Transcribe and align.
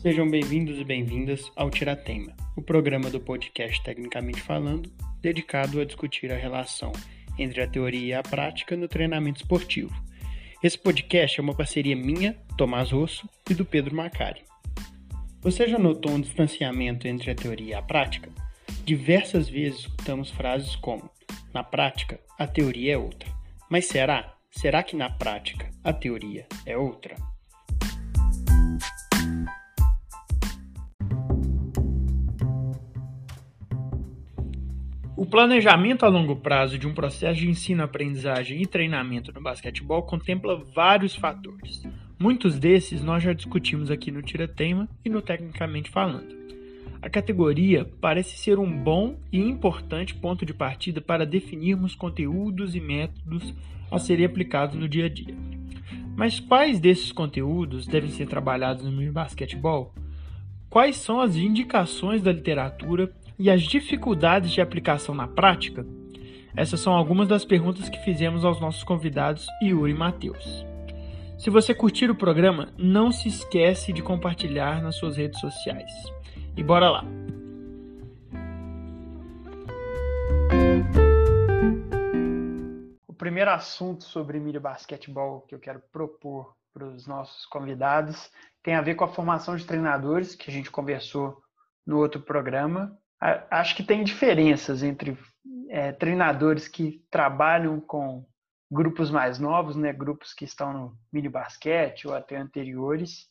Sejam 0.00 0.26
bem-vindos 0.26 0.78
e 0.78 0.84
bem-vindas 0.84 1.52
ao 1.54 1.68
Tiratema, 1.68 2.34
o 2.56 2.62
programa 2.62 3.10
do 3.10 3.20
podcast 3.20 3.82
Tecnicamente 3.82 4.40
Falando, 4.40 4.90
dedicado 5.20 5.78
a 5.78 5.84
discutir 5.84 6.32
a 6.32 6.38
relação 6.38 6.90
entre 7.38 7.60
a 7.60 7.66
teoria 7.66 8.06
e 8.06 8.14
a 8.14 8.22
prática 8.22 8.74
no 8.74 8.88
treinamento 8.88 9.42
esportivo. 9.42 9.92
Esse 10.62 10.78
podcast 10.78 11.38
é 11.38 11.42
uma 11.42 11.54
parceria 11.54 11.94
minha, 11.94 12.32
Tomás 12.56 12.92
Rosso, 12.92 13.28
e 13.50 13.52
do 13.52 13.62
Pedro 13.62 13.94
Macari. 13.94 14.40
Você 15.42 15.68
já 15.68 15.78
notou 15.78 16.12
um 16.12 16.20
distanciamento 16.22 17.06
entre 17.06 17.30
a 17.30 17.34
teoria 17.34 17.72
e 17.72 17.74
a 17.74 17.82
prática? 17.82 18.30
Diversas 18.86 19.50
vezes 19.50 19.80
escutamos 19.80 20.30
frases 20.30 20.76
como: 20.76 21.10
na 21.52 21.62
prática, 21.62 22.18
a 22.38 22.46
teoria 22.46 22.94
é 22.94 22.96
outra. 22.96 23.28
Mas 23.68 23.84
será? 23.84 24.34
Será 24.50 24.82
que 24.82 24.96
na 24.96 25.10
prática 25.10 25.70
a 25.84 25.92
teoria 25.92 26.46
é 26.64 26.74
outra? 26.74 27.29
O 35.20 35.26
planejamento 35.26 36.06
a 36.06 36.08
longo 36.08 36.34
prazo 36.34 36.78
de 36.78 36.88
um 36.88 36.94
processo 36.94 37.40
de 37.40 37.46
ensino, 37.46 37.82
aprendizagem 37.82 38.62
e 38.62 38.66
treinamento 38.66 39.30
no 39.34 39.42
basquetebol 39.42 40.02
contempla 40.02 40.56
vários 40.74 41.14
fatores. 41.14 41.86
Muitos 42.18 42.58
desses 42.58 43.04
nós 43.04 43.22
já 43.22 43.34
discutimos 43.34 43.90
aqui 43.90 44.10
no 44.10 44.22
Tira 44.22 44.48
Tema 44.48 44.88
e 45.04 45.10
no 45.10 45.20
Tecnicamente 45.20 45.90
Falando. 45.90 46.34
A 47.02 47.10
categoria 47.10 47.86
parece 48.00 48.38
ser 48.38 48.58
um 48.58 48.82
bom 48.82 49.18
e 49.30 49.38
importante 49.38 50.14
ponto 50.14 50.46
de 50.46 50.54
partida 50.54 51.02
para 51.02 51.26
definirmos 51.26 51.94
conteúdos 51.94 52.74
e 52.74 52.80
métodos 52.80 53.52
a 53.90 53.98
serem 53.98 54.24
aplicados 54.24 54.74
no 54.74 54.88
dia 54.88 55.04
a 55.04 55.08
dia. 55.10 55.36
Mas 56.16 56.40
quais 56.40 56.80
desses 56.80 57.12
conteúdos 57.12 57.86
devem 57.86 58.08
ser 58.08 58.26
trabalhados 58.26 58.90
no 58.90 59.12
basquetebol? 59.12 59.92
Quais 60.70 60.96
são 60.96 61.20
as 61.20 61.36
indicações 61.36 62.22
da 62.22 62.32
literatura 62.32 63.12
e 63.40 63.50
as 63.50 63.62
dificuldades 63.62 64.50
de 64.50 64.60
aplicação 64.60 65.14
na 65.14 65.26
prática? 65.26 65.86
Essas 66.54 66.78
são 66.78 66.92
algumas 66.92 67.26
das 67.26 67.42
perguntas 67.42 67.88
que 67.88 67.98
fizemos 68.04 68.44
aos 68.44 68.60
nossos 68.60 68.84
convidados 68.84 69.46
Yuri 69.62 69.92
e 69.92 69.94
Matheus. 69.94 70.66
Se 71.38 71.48
você 71.48 71.74
curtir 71.74 72.10
o 72.10 72.14
programa, 72.14 72.68
não 72.76 73.10
se 73.10 73.28
esquece 73.28 73.94
de 73.94 74.02
compartilhar 74.02 74.82
nas 74.82 74.96
suas 74.96 75.16
redes 75.16 75.40
sociais. 75.40 75.90
E 76.54 76.62
bora 76.62 76.90
lá! 76.90 77.02
O 83.08 83.14
primeiro 83.14 83.52
assunto 83.52 84.04
sobre 84.04 84.38
milho 84.38 84.60
basquetebol 84.60 85.40
que 85.48 85.54
eu 85.54 85.58
quero 85.58 85.80
propor 85.90 86.54
para 86.74 86.84
os 86.84 87.06
nossos 87.06 87.46
convidados 87.46 88.30
tem 88.62 88.74
a 88.74 88.82
ver 88.82 88.96
com 88.96 89.04
a 89.04 89.08
formação 89.08 89.56
de 89.56 89.64
treinadores, 89.64 90.34
que 90.34 90.50
a 90.50 90.52
gente 90.52 90.70
conversou 90.70 91.40
no 91.86 91.96
outro 91.96 92.20
programa, 92.20 92.99
acho 93.20 93.76
que 93.76 93.82
tem 93.82 94.02
diferenças 94.02 94.82
entre 94.82 95.16
é, 95.68 95.92
treinadores 95.92 96.66
que 96.66 97.04
trabalham 97.10 97.80
com 97.80 98.26
grupos 98.70 99.10
mais 99.10 99.38
novos, 99.38 99.76
né, 99.76 99.92
grupos 99.92 100.32
que 100.32 100.44
estão 100.44 100.72
no 100.72 100.98
mini 101.12 101.28
basquete 101.28 102.06
ou 102.06 102.14
até 102.14 102.36
anteriores, 102.36 103.28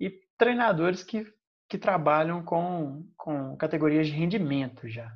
e 0.00 0.10
treinadores 0.36 1.02
que, 1.02 1.26
que 1.68 1.78
trabalham 1.78 2.42
com, 2.42 3.08
com 3.16 3.56
categorias 3.56 4.08
de 4.08 4.12
rendimento 4.12 4.88
já. 4.88 5.10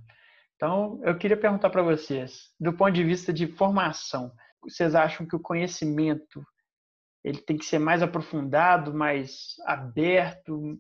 Então, 0.57 1.01
eu 1.05 1.17
queria 1.17 1.37
perguntar 1.37 1.71
para 1.71 1.83
vocês, 1.83 2.51
do 2.59 2.73
ponto 2.73 2.93
de 2.93 3.03
vista 3.03 3.33
de 3.33 3.47
formação, 3.47 4.33
vocês 4.63 4.95
acham 4.95 5.27
que 5.27 5.35
o 5.35 5.41
conhecimento 5.41 6.45
ele 7.25 7.39
tem 7.39 7.57
que 7.57 7.65
ser 7.65 7.79
mais 7.79 8.03
aprofundado, 8.03 8.95
mais 8.95 9.55
aberto, 9.67 10.79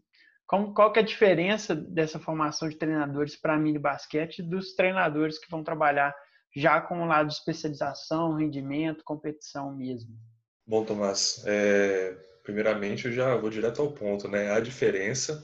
como, 0.50 0.74
qual 0.74 0.92
que 0.92 0.98
é 0.98 1.02
a 1.02 1.06
diferença 1.06 1.76
dessa 1.76 2.18
formação 2.18 2.68
de 2.68 2.76
treinadores 2.76 3.36
para 3.36 3.56
mini 3.56 3.78
basquete 3.78 4.42
dos 4.42 4.74
treinadores 4.74 5.38
que 5.38 5.48
vão 5.48 5.62
trabalhar 5.62 6.12
já 6.56 6.80
com 6.80 7.00
o 7.00 7.06
lado 7.06 7.28
de 7.28 7.34
especialização, 7.34 8.34
rendimento, 8.34 9.04
competição 9.04 9.72
mesmo? 9.72 10.12
Bom, 10.66 10.84
Tomás, 10.84 11.44
é, 11.46 12.16
primeiramente 12.42 13.06
eu 13.06 13.12
já 13.12 13.36
vou 13.36 13.48
direto 13.48 13.80
ao 13.80 13.92
ponto, 13.92 14.26
né? 14.26 14.50
A 14.50 14.58
diferença, 14.58 15.40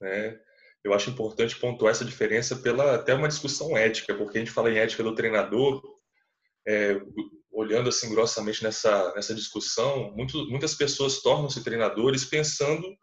né? 0.00 0.38
Eu 0.84 0.94
acho 0.94 1.10
importante 1.10 1.58
pontuar 1.58 1.90
essa 1.90 2.04
diferença 2.04 2.54
pela 2.54 2.94
até 2.94 3.14
uma 3.14 3.26
discussão 3.26 3.76
ética, 3.76 4.14
porque 4.14 4.38
a 4.38 4.40
gente 4.40 4.52
fala 4.52 4.70
em 4.70 4.78
ética 4.78 5.02
do 5.02 5.16
treinador, 5.16 5.82
é, 6.64 7.00
olhando 7.50 7.88
assim 7.88 8.08
grossamente 8.14 8.62
nessa 8.62 9.12
nessa 9.12 9.34
discussão, 9.34 10.14
muito, 10.14 10.48
muitas 10.48 10.76
pessoas 10.76 11.20
tornam-se 11.20 11.64
treinadores 11.64 12.24
pensando 12.24 12.96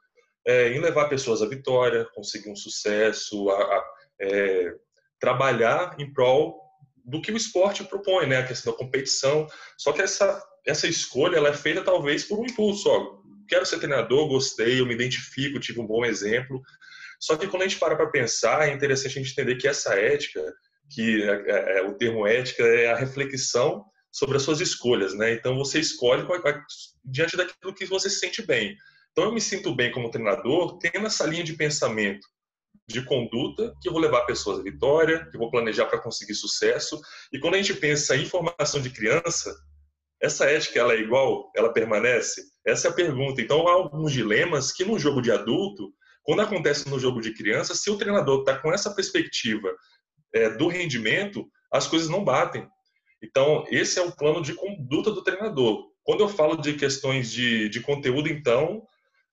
é, 0.46 0.70
em 0.70 0.80
levar 0.80 1.10
pessoas 1.10 1.42
à 1.42 1.48
vitória, 1.48 2.08
conseguir 2.14 2.50
um 2.50 2.56
sucesso, 2.56 3.50
a, 3.50 3.56
a 3.56 3.86
é, 4.22 4.74
trabalhar 5.20 5.96
em 6.00 6.12
prol 6.12 6.62
do 7.06 7.22
que 7.22 7.32
o 7.32 7.38
esporte 7.38 7.84
propõe, 7.84 8.28
né? 8.28 8.38
A 8.38 8.48
questão 8.48 8.72
da 8.72 8.78
competição. 8.78 9.48
Só 9.78 9.92
que 9.92 10.02
essa 10.02 10.42
essa 10.66 10.88
escolha 10.88 11.38
ela 11.38 11.50
é 11.50 11.54
feita 11.54 11.84
talvez 11.84 12.24
por 12.24 12.40
um 12.40 12.46
impulso. 12.46 12.90
Ó, 12.90 13.22
quero 13.48 13.66
ser 13.66 13.80
treinador, 13.80 14.28
gostei, 14.28 14.80
eu 14.80 14.86
me 14.86 14.94
identifico, 14.94 15.60
tive 15.60 15.80
um 15.80 15.88
bom 15.88 16.06
exemplo. 16.06 16.62
Só 17.20 17.36
que 17.36 17.48
quando 17.48 17.64
a 17.64 17.68
gente 17.68 17.80
para 17.80 17.96
para 17.96 18.10
pensar, 18.10 18.68
é 18.68 18.74
interessante 18.74 19.18
a 19.18 19.22
gente 19.22 19.32
entender 19.32 19.56
que 19.56 19.68
essa 19.68 19.94
ética, 19.96 20.42
que 20.90 21.24
é, 21.24 21.52
é, 21.52 21.78
é 21.80 21.82
o 21.84 21.94
termo 21.94 22.26
ética 22.26 22.64
é 22.64 22.92
a 22.92 22.96
reflexão 22.96 23.86
sobre 24.12 24.38
as 24.38 24.44
suas 24.44 24.62
escolhas, 24.62 25.14
né? 25.14 25.34
Então 25.34 25.58
você 25.58 25.80
escolhe 25.80 26.26
diante 27.04 27.36
daquilo 27.36 27.74
que 27.74 27.86
você 27.86 28.10
se 28.10 28.20
sente 28.20 28.42
bem. 28.42 28.76
Então, 29.14 29.26
eu 29.26 29.32
me 29.32 29.40
sinto 29.40 29.74
bem 29.76 29.92
como 29.92 30.10
treinador 30.10 30.80
tendo 30.80 31.06
essa 31.06 31.26
linha 31.26 31.44
de 31.44 31.54
pensamento, 31.54 32.28
de 32.90 33.06
conduta, 33.06 33.74
que 33.80 33.88
eu 33.88 33.94
vou 33.94 34.02
levar 34.02 34.26
pessoas 34.26 34.60
à 34.60 34.64
vitória, 34.64 35.26
que 35.30 35.38
eu 35.38 35.40
vou 35.40 35.52
planejar 35.52 35.86
para 35.86 36.02
conseguir 36.02 36.34
sucesso. 36.34 37.00
E 37.32 37.40
quando 37.40 37.54
a 37.54 37.58
gente 37.58 37.76
pensa 37.76 38.16
em 38.16 38.26
formação 38.26 38.82
de 38.82 38.90
criança, 38.90 39.56
essa 40.20 40.46
ética 40.46 40.80
ela 40.80 40.94
é 40.94 41.00
igual? 41.00 41.52
Ela 41.56 41.72
permanece? 41.72 42.42
Essa 42.66 42.88
é 42.88 42.92
a 42.92 42.94
pergunta. 42.94 43.40
Então, 43.40 43.68
há 43.68 43.74
alguns 43.74 44.12
dilemas 44.12 44.72
que 44.72 44.84
no 44.84 44.98
jogo 44.98 45.22
de 45.22 45.32
adulto, 45.32 45.94
quando 46.24 46.42
acontece 46.42 46.90
no 46.90 47.00
jogo 47.00 47.22
de 47.22 47.34
criança, 47.34 47.76
se 47.76 47.92
o 47.92 47.98
treinador 47.98 48.40
está 48.40 48.58
com 48.58 48.74
essa 48.74 48.96
perspectiva 48.96 49.70
é, 50.34 50.50
do 50.50 50.68
rendimento, 50.68 51.48
as 51.72 51.88
coisas 51.88 52.10
não 52.10 52.24
batem. 52.24 52.68
Então, 53.22 53.64
esse 53.70 54.00
é 54.00 54.02
o 54.02 54.12
plano 54.12 54.42
de 54.42 54.56
conduta 54.56 55.12
do 55.12 55.24
treinador. 55.24 55.86
Quando 56.04 56.22
eu 56.22 56.30
falo 56.30 56.58
de 56.58 56.74
questões 56.74 57.32
de, 57.32 57.70
de 57.70 57.80
conteúdo, 57.80 58.28
então, 58.28 58.82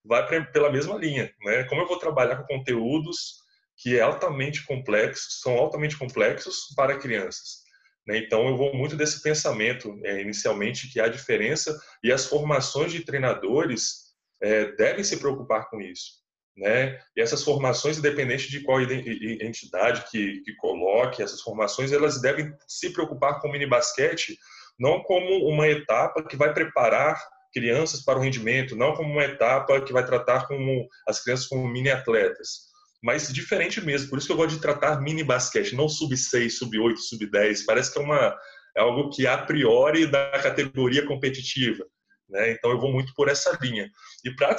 vai 0.04 0.26
pela 0.52 0.70
mesma 0.70 0.96
linha, 0.96 1.32
né? 1.42 1.64
Como 1.64 1.80
eu 1.80 1.86
vou 1.88 1.98
trabalhar 1.98 2.36
com 2.36 2.58
conteúdos 2.58 3.40
que 3.76 3.98
é 3.98 4.02
altamente 4.02 4.64
complexos, 4.66 5.40
são 5.40 5.56
altamente 5.56 5.96
complexos 5.96 6.74
para 6.76 6.98
crianças. 6.98 7.60
Né? 8.06 8.18
Então, 8.18 8.46
eu 8.46 8.56
vou 8.56 8.74
muito 8.74 8.94
desse 8.94 9.22
pensamento, 9.22 9.98
é, 10.04 10.20
inicialmente, 10.20 10.92
que 10.92 11.00
há 11.00 11.08
diferença 11.08 11.78
e 12.02 12.12
as 12.12 12.26
formações 12.26 12.92
de 12.92 13.04
treinadores 13.04 14.10
é, 14.42 14.72
devem 14.72 15.02
se 15.02 15.16
preocupar 15.18 15.70
com 15.70 15.80
isso. 15.80 16.20
Né? 16.56 17.00
E 17.16 17.22
essas 17.22 17.42
formações, 17.42 17.96
independente 17.96 18.50
de 18.50 18.60
qual 18.60 18.82
entidade 18.82 20.04
que, 20.10 20.40
que 20.42 20.54
coloque, 20.56 21.22
essas 21.22 21.40
formações, 21.40 21.90
elas 21.90 22.20
devem 22.20 22.52
se 22.68 22.92
preocupar 22.92 23.40
com 23.40 23.48
o 23.48 23.52
mini 23.52 23.66
basquete 23.66 24.36
não 24.78 25.02
como 25.02 25.46
uma 25.46 25.68
etapa 25.68 26.22
que 26.22 26.36
vai 26.36 26.54
preparar 26.54 27.22
crianças 27.52 28.04
para 28.04 28.18
o 28.18 28.22
rendimento, 28.22 28.76
não 28.76 28.94
como 28.94 29.12
uma 29.12 29.24
etapa 29.24 29.80
que 29.80 29.92
vai 29.92 30.04
tratar 30.04 30.46
como 30.46 30.88
as 31.06 31.22
crianças 31.22 31.46
como 31.46 31.68
mini 31.68 31.90
atletas, 31.90 32.70
mas 33.02 33.32
diferente 33.32 33.80
mesmo. 33.80 34.10
Por 34.10 34.18
isso 34.18 34.26
que 34.26 34.32
eu 34.32 34.36
gosto 34.36 34.54
de 34.54 34.60
tratar 34.60 35.00
mini 35.00 35.24
basquete, 35.24 35.74
não 35.74 35.88
sub 35.88 36.16
6, 36.16 36.58
sub 36.58 36.78
8, 36.78 37.00
sub 37.00 37.30
10. 37.30 37.64
Parece 37.64 37.92
que 37.92 37.98
é 37.98 38.02
uma 38.02 38.36
é 38.76 38.80
algo 38.80 39.10
que 39.10 39.26
a 39.26 39.36
priori 39.38 40.06
da 40.06 40.30
categoria 40.40 41.04
competitiva. 41.06 41.84
Né? 42.28 42.52
Então 42.52 42.70
eu 42.70 42.78
vou 42.78 42.92
muito 42.92 43.12
por 43.14 43.28
essa 43.28 43.56
linha. 43.60 43.91
E 44.24 44.34
para 44.34 44.56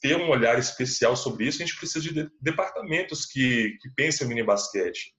ter 0.00 0.16
um 0.16 0.28
olhar 0.28 0.58
especial 0.58 1.16
sobre 1.16 1.46
isso, 1.46 1.62
a 1.62 1.66
gente 1.66 1.78
precisa 1.78 2.00
de 2.00 2.28
departamentos 2.40 3.26
que, 3.26 3.76
que 3.80 3.90
pensem 3.94 4.26
em 4.26 4.28
mini 4.28 4.42
basquete. 4.42 5.14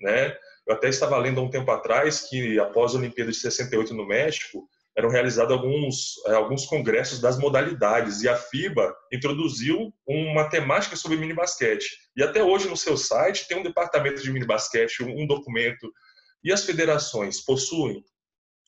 Né? 0.00 0.36
Eu 0.66 0.74
até 0.74 0.88
estava 0.88 1.18
lendo 1.18 1.40
há 1.40 1.44
um 1.44 1.50
tempo 1.50 1.70
atrás 1.70 2.28
que 2.28 2.58
após 2.60 2.94
a 2.94 2.98
Olimpíada 2.98 3.30
de 3.30 3.36
68 3.36 3.92
no 3.92 4.06
México, 4.06 4.68
eram 4.96 5.08
realizados 5.08 5.52
alguns, 5.52 6.14
eh, 6.26 6.34
alguns 6.34 6.66
congressos 6.66 7.20
das 7.20 7.38
modalidades 7.38 8.22
e 8.22 8.28
a 8.28 8.36
FIBA 8.36 8.94
introduziu 9.12 9.92
uma 10.06 10.48
temática 10.48 10.96
sobre 10.96 11.16
mini 11.16 11.32
basquete. 11.32 11.88
E 12.16 12.22
até 12.22 12.42
hoje 12.42 12.68
no 12.68 12.76
seu 12.76 12.96
site 12.96 13.46
tem 13.46 13.58
um 13.58 13.62
departamento 13.62 14.22
de 14.22 14.30
mini 14.32 14.46
basquete, 14.46 15.02
um 15.02 15.26
documento. 15.26 15.90
E 16.42 16.52
as 16.52 16.64
federações 16.64 17.40
possuem? 17.40 18.04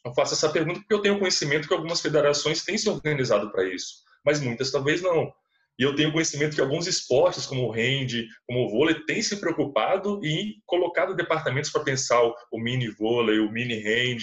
Eu 0.05 0.15
faço 0.15 0.35
essa 0.35 0.49
pergunta 0.49 0.81
porque 0.81 0.95
eu 0.95 1.03
tenho 1.03 1.19
conhecimento 1.19 1.69
que 1.69 1.75
algumas 1.75 2.01
federações 2.01 2.65
têm 2.65 2.77
se 2.77 2.89
organizado 2.89 3.51
para 3.53 3.65
isso, 3.65 4.03
mas 4.25 4.41
muitas 4.41 4.71
talvez 4.71 5.01
não. 5.01 5.33
E 5.79 5.85
eu 5.85 5.95
tenho 5.95 6.13
conhecimento 6.13 6.55
que 6.55 6.61
alguns 6.61 6.87
esportes, 6.87 7.47
como 7.47 7.67
o 7.67 7.73
hand, 7.73 8.29
como 8.47 8.67
o 8.67 8.69
vôlei, 8.69 9.05
têm 9.05 9.23
se 9.23 9.37
preocupado 9.37 10.25
e 10.25 10.57
colocado 10.67 11.17
departamentos 11.17 11.71
para 11.71 11.83
pensar 11.85 12.21
o 12.23 12.61
mini 12.61 12.89
vôlei, 12.89 13.39
o 13.39 13.51
mini 13.51 13.79
hand, 13.79 14.21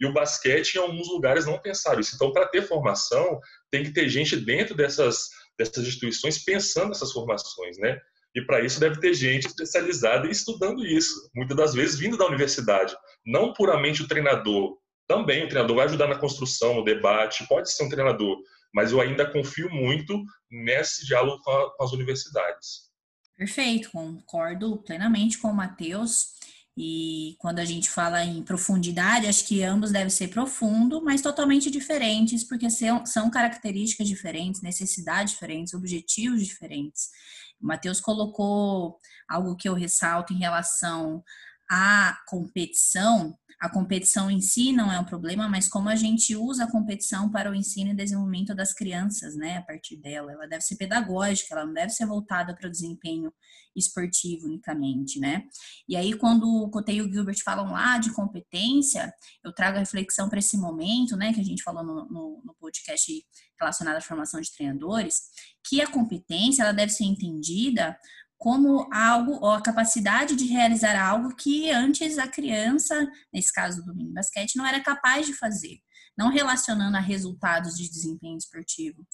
e 0.00 0.06
o 0.06 0.12
basquete, 0.12 0.74
em 0.74 0.78
alguns 0.78 1.08
lugares, 1.08 1.46
não 1.46 1.58
pensaram 1.58 2.00
isso. 2.00 2.14
Então, 2.14 2.32
para 2.32 2.46
ter 2.46 2.62
formação, 2.62 3.40
tem 3.70 3.82
que 3.82 3.92
ter 3.92 4.08
gente 4.08 4.36
dentro 4.36 4.76
dessas 4.76 5.28
dessas 5.58 5.88
instituições 5.88 6.38
pensando 6.38 6.90
nessas 6.90 7.12
formações, 7.12 7.76
né? 7.78 8.00
E 8.34 8.42
para 8.42 8.64
isso 8.64 8.78
deve 8.78 9.00
ter 9.00 9.12
gente 9.12 9.46
especializada 9.46 10.28
e 10.28 10.30
estudando 10.30 10.86
isso, 10.86 11.28
muitas 11.34 11.56
das 11.56 11.74
vezes 11.74 11.98
vindo 11.98 12.16
da 12.16 12.26
universidade, 12.26 12.94
não 13.26 13.52
puramente 13.52 14.02
o 14.02 14.06
treinador. 14.06 14.78
Também 15.08 15.44
o 15.44 15.48
treinador 15.48 15.76
vai 15.76 15.86
ajudar 15.86 16.06
na 16.06 16.18
construção, 16.18 16.74
no 16.74 16.84
debate, 16.84 17.46
pode 17.48 17.72
ser 17.72 17.84
um 17.84 17.88
treinador, 17.88 18.36
mas 18.72 18.92
eu 18.92 19.00
ainda 19.00 19.28
confio 19.28 19.68
muito 19.70 20.22
nesse 20.50 21.04
diálogo 21.06 21.42
com, 21.42 21.50
a, 21.50 21.76
com 21.76 21.82
as 21.82 21.92
universidades. 21.92 22.88
Perfeito, 23.36 23.90
concordo 23.90 24.82
plenamente 24.82 25.38
com 25.38 25.48
o 25.48 25.54
Matheus. 25.54 26.37
E 26.80 27.34
quando 27.40 27.58
a 27.58 27.64
gente 27.64 27.90
fala 27.90 28.22
em 28.24 28.40
profundidade, 28.40 29.26
acho 29.26 29.44
que 29.44 29.64
ambos 29.64 29.90
devem 29.90 30.10
ser 30.10 30.28
profundo, 30.28 31.02
mas 31.02 31.20
totalmente 31.20 31.72
diferentes, 31.72 32.44
porque 32.44 32.68
são, 32.70 33.28
características 33.32 34.06
diferentes, 34.06 34.62
necessidades 34.62 35.32
diferentes, 35.32 35.74
objetivos 35.74 36.46
diferentes. 36.46 37.08
O 37.60 37.66
Matheus 37.66 38.00
colocou 38.00 38.96
algo 39.28 39.56
que 39.56 39.68
eu 39.68 39.74
ressalto 39.74 40.32
em 40.32 40.38
relação 40.38 41.24
à 41.68 42.16
competição, 42.28 43.36
a 43.60 43.68
competição 43.68 44.30
em 44.30 44.40
si 44.40 44.72
não 44.72 44.92
é 44.92 45.00
um 45.00 45.04
problema, 45.04 45.48
mas 45.48 45.68
como 45.68 45.88
a 45.88 45.96
gente 45.96 46.36
usa 46.36 46.64
a 46.64 46.70
competição 46.70 47.28
para 47.28 47.50
o 47.50 47.54
ensino 47.54 47.90
e 47.90 47.94
desenvolvimento 47.94 48.54
das 48.54 48.72
crianças, 48.72 49.34
né, 49.34 49.58
a 49.58 49.62
partir 49.62 49.96
dela. 49.96 50.32
Ela 50.32 50.46
deve 50.46 50.62
ser 50.62 50.76
pedagógica, 50.76 51.54
ela 51.54 51.66
não 51.66 51.74
deve 51.74 51.90
ser 51.90 52.06
voltada 52.06 52.54
para 52.54 52.68
o 52.68 52.70
desempenho 52.70 53.32
esportivo 53.74 54.46
unicamente, 54.46 55.18
né? 55.18 55.44
E 55.88 55.96
aí, 55.96 56.16
quando 56.16 56.46
o 56.46 56.70
Cotei 56.70 56.96
e 56.96 57.02
o 57.02 57.12
Gilbert 57.12 57.42
falam 57.44 57.72
lá 57.72 57.98
de 57.98 58.12
competência, 58.12 59.12
eu 59.44 59.52
trago 59.52 59.76
a 59.76 59.80
reflexão 59.80 60.28
para 60.28 60.38
esse 60.38 60.56
momento, 60.56 61.16
né, 61.16 61.32
que 61.32 61.40
a 61.40 61.44
gente 61.44 61.62
falou 61.62 61.84
no, 61.84 62.08
no, 62.08 62.42
no 62.44 62.54
podcast 62.60 63.12
relacionado 63.58 63.96
à 63.96 64.00
formação 64.00 64.40
de 64.40 64.52
treinadores, 64.52 65.20
que 65.68 65.80
a 65.80 65.90
competência 65.90 66.62
ela 66.62 66.72
deve 66.72 66.92
ser 66.92 67.04
entendida 67.04 67.98
como 68.38 68.88
algo, 68.92 69.32
ou 69.32 69.50
a 69.50 69.60
capacidade 69.60 70.36
de 70.36 70.46
realizar 70.46 70.96
algo 70.96 71.34
que 71.34 71.70
antes 71.70 72.18
a 72.18 72.28
criança, 72.28 73.10
nesse 73.32 73.52
caso 73.52 73.84
do 73.84 73.94
mini 73.94 74.12
basquete, 74.12 74.56
não 74.56 74.64
era 74.64 74.80
capaz 74.80 75.26
de 75.26 75.34
fazer, 75.34 75.80
não 76.16 76.30
relacionando 76.30 76.96
a 76.96 77.00
resultados 77.00 77.76
de 77.76 77.88
desempenho 77.90 78.38
esportivo. 78.38 79.04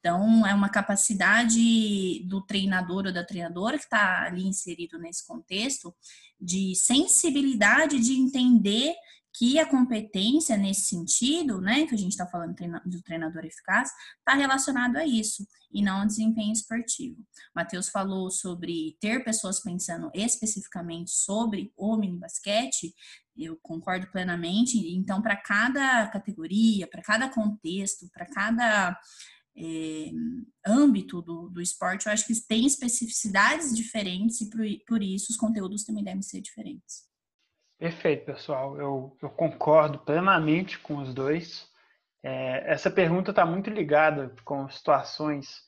Então, 0.00 0.44
é 0.44 0.52
uma 0.52 0.68
capacidade 0.68 2.26
do 2.26 2.44
treinador 2.44 3.06
ou 3.06 3.12
da 3.12 3.24
treinadora 3.24 3.78
que 3.78 3.84
está 3.84 4.24
ali 4.24 4.44
inserido 4.44 4.98
nesse 4.98 5.24
contexto 5.24 5.94
de 6.40 6.74
sensibilidade 6.74 8.00
de 8.00 8.14
entender 8.14 8.96
que 9.42 9.58
a 9.58 9.66
competência 9.66 10.56
nesse 10.56 10.82
sentido, 10.82 11.60
né, 11.60 11.84
que 11.84 11.96
a 11.96 11.98
gente 11.98 12.12
está 12.12 12.24
falando 12.24 12.54
do 12.86 13.02
treinador 13.02 13.44
eficaz, 13.44 13.90
está 14.20 14.34
relacionado 14.34 14.98
a 14.98 15.04
isso 15.04 15.44
e 15.72 15.82
não 15.82 16.02
ao 16.02 16.06
desempenho 16.06 16.52
esportivo. 16.52 17.16
Matheus 17.52 17.88
falou 17.88 18.30
sobre 18.30 18.96
ter 19.00 19.24
pessoas 19.24 19.58
pensando 19.58 20.12
especificamente 20.14 21.10
sobre 21.10 21.72
o 21.76 21.96
mini 21.96 22.20
basquete, 22.20 22.94
eu 23.36 23.58
concordo 23.60 24.06
plenamente. 24.12 24.78
Então, 24.94 25.20
para 25.20 25.34
cada 25.34 26.06
categoria, 26.06 26.86
para 26.86 27.02
cada 27.02 27.28
contexto, 27.28 28.08
para 28.12 28.26
cada 28.26 28.96
é, 29.56 30.10
âmbito 30.64 31.20
do, 31.20 31.48
do 31.48 31.60
esporte, 31.60 32.06
eu 32.06 32.12
acho 32.12 32.28
que 32.28 32.46
tem 32.46 32.64
especificidades 32.64 33.74
diferentes 33.74 34.40
e 34.40 34.48
por, 34.48 34.64
por 34.86 35.02
isso 35.02 35.32
os 35.32 35.36
conteúdos 35.36 35.82
também 35.82 36.04
devem 36.04 36.22
ser 36.22 36.40
diferentes. 36.40 37.10
Perfeito, 37.82 38.24
pessoal. 38.24 38.78
Eu, 38.78 39.18
eu 39.20 39.28
concordo 39.28 39.98
plenamente 39.98 40.78
com 40.78 40.98
os 40.98 41.12
dois. 41.12 41.68
É, 42.22 42.72
essa 42.72 42.88
pergunta 42.88 43.32
está 43.32 43.44
muito 43.44 43.68
ligada 43.70 44.32
com 44.44 44.70
situações 44.70 45.66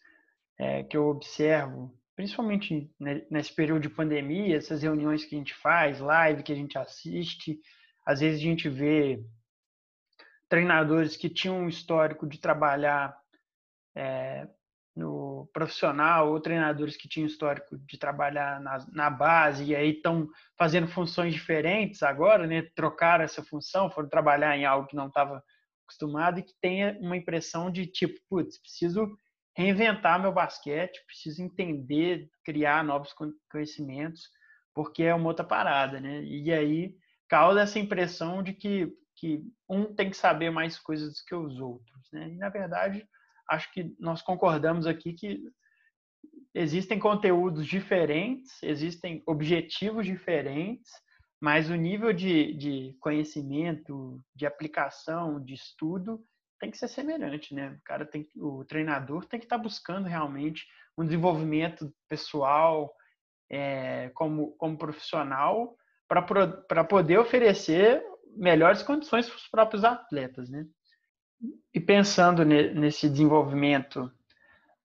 é, 0.56 0.84
que 0.84 0.96
eu 0.96 1.08
observo, 1.08 1.92
principalmente 2.14 2.88
nesse 3.28 3.52
período 3.52 3.82
de 3.82 3.88
pandemia, 3.88 4.56
essas 4.56 4.80
reuniões 4.84 5.24
que 5.24 5.34
a 5.34 5.38
gente 5.38 5.54
faz, 5.54 5.98
live 5.98 6.44
que 6.44 6.52
a 6.52 6.54
gente 6.54 6.78
assiste, 6.78 7.58
às 8.06 8.20
vezes 8.20 8.38
a 8.38 8.44
gente 8.44 8.68
vê 8.68 9.20
treinadores 10.48 11.16
que 11.16 11.28
tinham 11.28 11.62
um 11.62 11.68
histórico 11.68 12.28
de 12.28 12.38
trabalhar 12.38 13.12
é, 13.92 14.46
no 14.96 15.48
profissional 15.52 16.30
ou 16.30 16.40
treinadores 16.40 16.96
que 16.96 17.08
tinham 17.08 17.26
histórico 17.26 17.76
de 17.78 17.98
trabalhar 17.98 18.60
na, 18.60 18.86
na 18.92 19.10
base 19.10 19.64
e 19.64 19.74
aí 19.74 19.90
estão 19.90 20.28
fazendo 20.56 20.86
funções 20.86 21.34
diferentes 21.34 22.02
agora, 22.02 22.46
né? 22.46 22.62
Trocaram 22.76 23.24
essa 23.24 23.42
função, 23.42 23.90
foram 23.90 24.08
trabalhar 24.08 24.56
em 24.56 24.64
algo 24.64 24.86
que 24.86 24.94
não 24.94 25.08
estava 25.08 25.42
acostumado 25.84 26.38
e 26.38 26.42
que 26.42 26.54
tenha 26.60 26.96
uma 27.00 27.16
impressão 27.16 27.70
de 27.70 27.86
tipo, 27.86 28.18
putz, 28.28 28.58
preciso 28.60 29.16
reinventar 29.56 30.20
meu 30.20 30.32
basquete, 30.32 31.04
preciso 31.06 31.42
entender, 31.42 32.28
criar 32.44 32.84
novos 32.84 33.14
conhecimentos, 33.50 34.22
porque 34.74 35.02
é 35.02 35.14
uma 35.14 35.28
outra 35.28 35.44
parada, 35.44 36.00
né? 36.00 36.22
E 36.22 36.52
aí 36.52 36.94
causa 37.28 37.60
essa 37.60 37.78
impressão 37.78 38.42
de 38.42 38.52
que, 38.52 38.92
que 39.16 39.42
um 39.68 39.92
tem 39.94 40.10
que 40.10 40.16
saber 40.16 40.50
mais 40.50 40.78
coisas 40.78 41.14
do 41.14 41.24
que 41.26 41.34
os 41.34 41.60
outros, 41.60 42.08
né? 42.12 42.28
E 42.28 42.36
na 42.36 42.48
verdade 42.48 43.06
acho 43.48 43.72
que 43.72 43.94
nós 43.98 44.22
concordamos 44.22 44.86
aqui 44.86 45.12
que 45.12 45.42
existem 46.54 46.98
conteúdos 46.98 47.66
diferentes, 47.66 48.62
existem 48.62 49.22
objetivos 49.26 50.06
diferentes, 50.06 50.90
mas 51.40 51.68
o 51.68 51.74
nível 51.74 52.12
de, 52.12 52.54
de 52.54 52.96
conhecimento, 53.00 54.20
de 54.34 54.46
aplicação, 54.46 55.42
de 55.42 55.54
estudo 55.54 56.24
tem 56.60 56.70
que 56.70 56.78
ser 56.78 56.88
semelhante, 56.88 57.54
né? 57.54 57.70
O 57.72 57.84
cara 57.84 58.06
tem, 58.06 58.28
o 58.36 58.64
treinador 58.64 59.26
tem 59.26 59.38
que 59.38 59.46
estar 59.46 59.58
buscando 59.58 60.08
realmente 60.08 60.64
um 60.96 61.04
desenvolvimento 61.04 61.92
pessoal 62.08 62.94
é, 63.50 64.10
como, 64.14 64.52
como 64.52 64.78
profissional 64.78 65.76
para 66.08 66.84
poder 66.84 67.18
oferecer 67.18 68.02
melhores 68.36 68.82
condições 68.82 69.28
para 69.28 69.36
os 69.36 69.48
próprios 69.48 69.84
atletas, 69.84 70.48
né? 70.48 70.66
E 71.72 71.80
pensando 71.80 72.44
nesse 72.44 73.08
desenvolvimento 73.08 74.10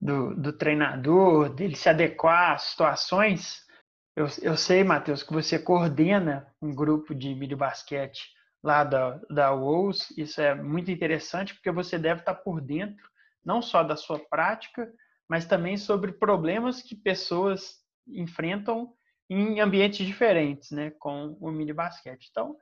do, 0.01 0.35
do 0.35 0.53
treinador, 0.53 1.49
dele 1.49 1.75
se 1.75 1.89
adequar 1.89 2.53
às 2.53 2.63
situações, 2.63 3.65
eu, 4.15 4.27
eu 4.41 4.57
sei, 4.57 4.83
Matheus, 4.83 5.23
que 5.23 5.33
você 5.33 5.59
coordena 5.59 6.47
um 6.61 6.73
grupo 6.73 7.13
de 7.13 7.33
mini 7.35 7.55
basquete 7.55 8.29
lá 8.63 8.83
da, 8.83 9.19
da 9.29 9.53
WOS. 9.53 10.11
Isso 10.17 10.41
é 10.41 10.55
muito 10.55 10.91
interessante 10.91 11.53
porque 11.53 11.71
você 11.71 11.97
deve 11.97 12.21
estar 12.21 12.35
por 12.35 12.59
dentro 12.59 13.09
não 13.43 13.61
só 13.61 13.83
da 13.83 13.95
sua 13.95 14.19
prática, 14.19 14.91
mas 15.27 15.45
também 15.45 15.77
sobre 15.77 16.11
problemas 16.11 16.81
que 16.81 16.95
pessoas 16.95 17.79
enfrentam 18.07 18.93
em 19.29 19.59
ambientes 19.59 20.05
diferentes, 20.05 20.71
né, 20.71 20.91
com 20.99 21.37
o 21.39 21.51
mini 21.51 21.71
basquete. 21.71 22.27
Então, 22.29 22.57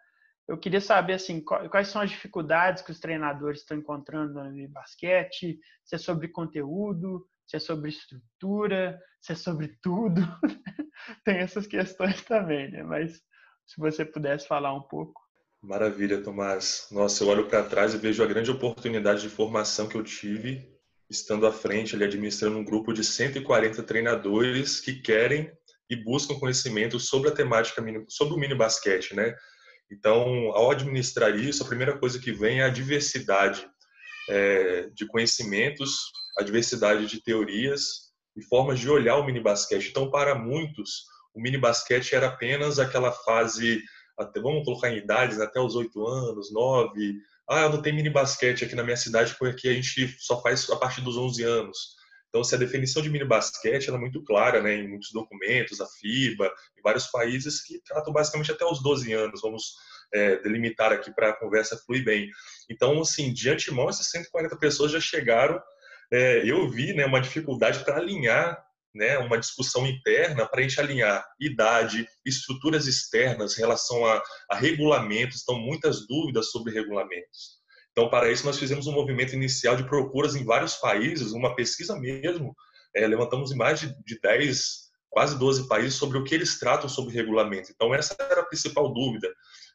eu 0.47 0.57
queria 0.57 0.79
saber 0.79 1.13
assim, 1.13 1.41
quais 1.41 1.89
são 1.89 2.01
as 2.01 2.09
dificuldades 2.09 2.81
que 2.81 2.91
os 2.91 2.99
treinadores 2.99 3.61
estão 3.61 3.77
encontrando 3.77 4.41
no 4.43 4.69
basquete, 4.69 5.59
se 5.83 5.95
é 5.95 5.97
sobre 5.97 6.29
conteúdo, 6.29 7.27
se 7.45 7.57
é 7.57 7.59
sobre 7.59 7.89
estrutura, 7.89 8.99
se 9.21 9.33
é 9.33 9.35
sobre 9.35 9.77
tudo. 9.81 10.21
Tem 11.25 11.37
essas 11.37 11.67
questões 11.67 12.21
também, 12.23 12.71
né? 12.71 12.83
Mas 12.83 13.21
se 13.65 13.77
você 13.77 14.05
pudesse 14.05 14.47
falar 14.47 14.73
um 14.73 14.81
pouco. 14.81 15.21
Maravilha, 15.61 16.21
Tomás. 16.21 16.87
Nossa, 16.91 17.23
eu 17.23 17.27
olho 17.27 17.47
para 17.47 17.63
trás 17.63 17.93
e 17.93 17.97
vejo 17.97 18.23
a 18.23 18.27
grande 18.27 18.49
oportunidade 18.49 19.21
de 19.21 19.29
formação 19.29 19.87
que 19.87 19.95
eu 19.95 20.03
tive 20.03 20.77
estando 21.09 21.47
à 21.47 21.51
frente, 21.51 21.95
ali 21.95 22.03
administrando 22.03 22.57
um 22.57 22.63
grupo 22.63 22.93
de 22.93 23.03
140 23.03 23.81
treinadores 23.83 24.79
que 24.79 25.01
querem 25.01 25.51
e 25.89 25.95
buscam 25.95 26.37
conhecimento 26.37 26.99
sobre 26.99 27.29
a 27.29 27.33
temática 27.33 27.81
sobre 28.09 28.33
o 28.33 28.37
mini 28.37 28.55
basquete, 28.55 29.15
né? 29.15 29.35
Então, 29.91 30.51
ao 30.53 30.71
administrar 30.71 31.35
isso, 31.35 31.63
a 31.63 31.67
primeira 31.67 31.97
coisa 31.97 32.19
que 32.19 32.31
vem 32.31 32.59
é 32.59 32.65
a 32.65 32.69
diversidade 32.69 33.67
é, 34.29 34.89
de 34.93 35.05
conhecimentos, 35.07 36.11
a 36.37 36.43
diversidade 36.43 37.05
de 37.05 37.21
teorias 37.21 38.07
e 38.35 38.43
formas 38.43 38.79
de 38.79 38.89
olhar 38.89 39.17
o 39.17 39.25
mini 39.25 39.39
basquete. 39.39 39.89
Então, 39.89 40.11
para 40.11 40.35
muitos, 40.35 41.05
o 41.33 41.41
mini 41.41 41.57
basquete 41.57 42.13
era 42.13 42.27
apenas 42.27 42.79
aquela 42.79 43.11
fase, 43.11 43.81
até, 44.17 44.39
vamos 44.41 44.65
colocar 44.65 44.89
em 44.89 44.97
idades, 44.97 45.39
até 45.39 45.59
os 45.59 45.75
oito 45.75 46.05
anos, 46.05 46.51
nove. 46.51 47.15
Ah, 47.49 47.69
não 47.69 47.81
tem 47.81 47.93
mini 47.93 48.09
basquete 48.09 48.65
aqui 48.65 48.75
na 48.75 48.83
minha 48.83 48.97
cidade 48.97 49.35
porque 49.39 49.69
a 49.69 49.73
gente 49.73 50.15
só 50.19 50.41
faz 50.41 50.69
a 50.69 50.75
partir 50.75 51.01
dos 51.01 51.15
11 51.15 51.43
anos. 51.43 51.96
Então, 52.29 52.43
se 52.43 52.53
a 52.53 52.57
definição 52.57 53.01
de 53.01 53.09
mini 53.09 53.25
basquete 53.25 53.89
é 53.89 53.97
muito 53.97 54.23
clara, 54.23 54.61
né, 54.61 54.75
em 54.75 54.87
muitos 54.87 55.11
documentos, 55.11 55.79
a 55.79 55.87
FIBA, 55.87 56.51
em 56.77 56.81
vários 56.81 57.07
países 57.07 57.61
que 57.61 57.81
tratam 57.81 58.13
basicamente 58.13 58.51
até 58.51 58.65
os 58.65 58.81
12 58.81 59.13
anos, 59.13 59.41
vamos 59.41 59.75
é, 60.13 60.37
delimitar 60.41 60.91
aqui 60.91 61.13
para 61.13 61.29
a 61.29 61.33
conversa 61.33 61.77
fluir 61.77 62.03
bem. 62.03 62.29
Então, 62.69 63.01
assim, 63.01 63.33
de 63.33 63.49
antemão, 63.49 63.89
essas 63.89 64.09
140 64.09 64.57
pessoas 64.57 64.91
já 64.91 64.99
chegaram. 64.99 65.61
É, 66.11 66.49
eu 66.49 66.69
vi 66.69 66.93
né, 66.93 67.05
uma 67.05 67.19
dificuldade 67.19 67.83
para 67.83 67.97
alinhar 67.97 68.65
né, 68.97 69.17
uma 69.19 69.37
discussão 69.37 69.85
interna 69.85 70.47
para 70.47 70.59
a 70.59 70.63
gente 70.63 70.79
alinhar 70.79 71.25
idade, 71.39 72.07
estruturas 72.25 72.87
externas, 72.87 73.55
em 73.55 73.61
relação 73.61 74.05
a, 74.05 74.21
a 74.49 74.55
regulamentos, 74.55 75.37
estão 75.37 75.59
muitas 75.59 76.07
dúvidas 76.07 76.51
sobre 76.51 76.73
regulamentos. 76.73 77.56
Então, 77.97 78.11
para 78.11 78.31
isso, 78.31 78.45
nós 78.45 78.59
fizemos 78.59 78.85
um 78.85 78.91
movimento 78.91 79.33
inicial 79.33 79.75
de 79.75 79.83
procuras 79.83 80.35
em 80.35 80.45
vários 80.45 80.75
países, 80.75 81.31
uma 81.31 81.55
pesquisa 81.55 81.99
mesmo, 81.99 82.55
é, 82.95 83.07
levantamos 83.07 83.51
em 83.51 83.55
mais 83.55 83.79
de, 83.79 83.87
de 84.05 84.19
10, 84.21 84.91
quase 85.09 85.35
12 85.39 85.67
países 85.67 85.95
sobre 85.95 86.19
o 86.19 86.23
que 86.23 86.35
eles 86.35 86.59
tratam 86.59 86.87
sobre 86.87 87.15
regulamento. 87.15 87.71
Então, 87.73 87.95
essa 87.95 88.15
era 88.19 88.41
a 88.41 88.45
principal 88.45 88.93
dúvida. 88.93 89.27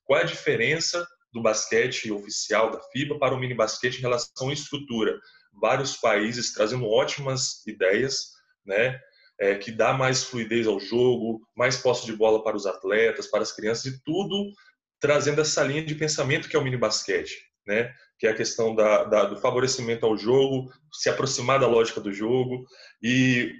Qual 0.05 0.21
é 0.21 0.23
a 0.23 0.27
diferença 0.27 1.05
do 1.33 1.43
basquete 1.43 2.13
oficial 2.13 2.71
da 2.71 2.81
FIBA 2.93 3.19
para 3.19 3.35
o 3.35 3.41
mini 3.41 3.55
basquete 3.55 3.99
em 3.99 4.03
relação 4.03 4.51
à 4.51 4.53
estrutura? 4.53 5.19
Vários 5.61 5.97
países 5.97 6.53
trazendo 6.53 6.87
ótimas 6.87 7.67
ideias, 7.67 8.29
né? 8.65 9.01
É, 9.41 9.57
que 9.57 9.73
dá 9.73 9.93
mais 9.93 10.23
fluidez 10.23 10.69
ao 10.69 10.79
jogo, 10.79 11.41
mais 11.57 11.77
posse 11.77 12.07
de 12.07 12.15
bola 12.15 12.45
para 12.45 12.57
os 12.57 12.67
atletas, 12.67 13.27
para 13.27 13.43
as 13.43 13.51
crianças 13.51 13.87
e 13.87 14.01
tudo 14.05 14.53
trazendo 15.01 15.41
essa 15.41 15.65
linha 15.65 15.85
de 15.85 15.97
pensamento 15.97 16.49
que 16.49 16.55
é 16.55 16.59
o 16.61 16.63
mini 16.63 16.77
basquete, 16.77 17.52
né? 17.67 17.93
Que 18.19 18.27
é 18.27 18.31
a 18.31 18.37
questão 18.37 18.75
da, 18.75 19.05
da, 19.05 19.25
do 19.25 19.41
favorecimento 19.41 20.07
ao 20.07 20.17
jogo, 20.17 20.71
se 20.93 21.09
aproximar 21.09 21.61
da 21.61 21.67
lógica 21.67 22.01
do 22.01 22.13
jogo 22.13 22.65
e 23.03 23.53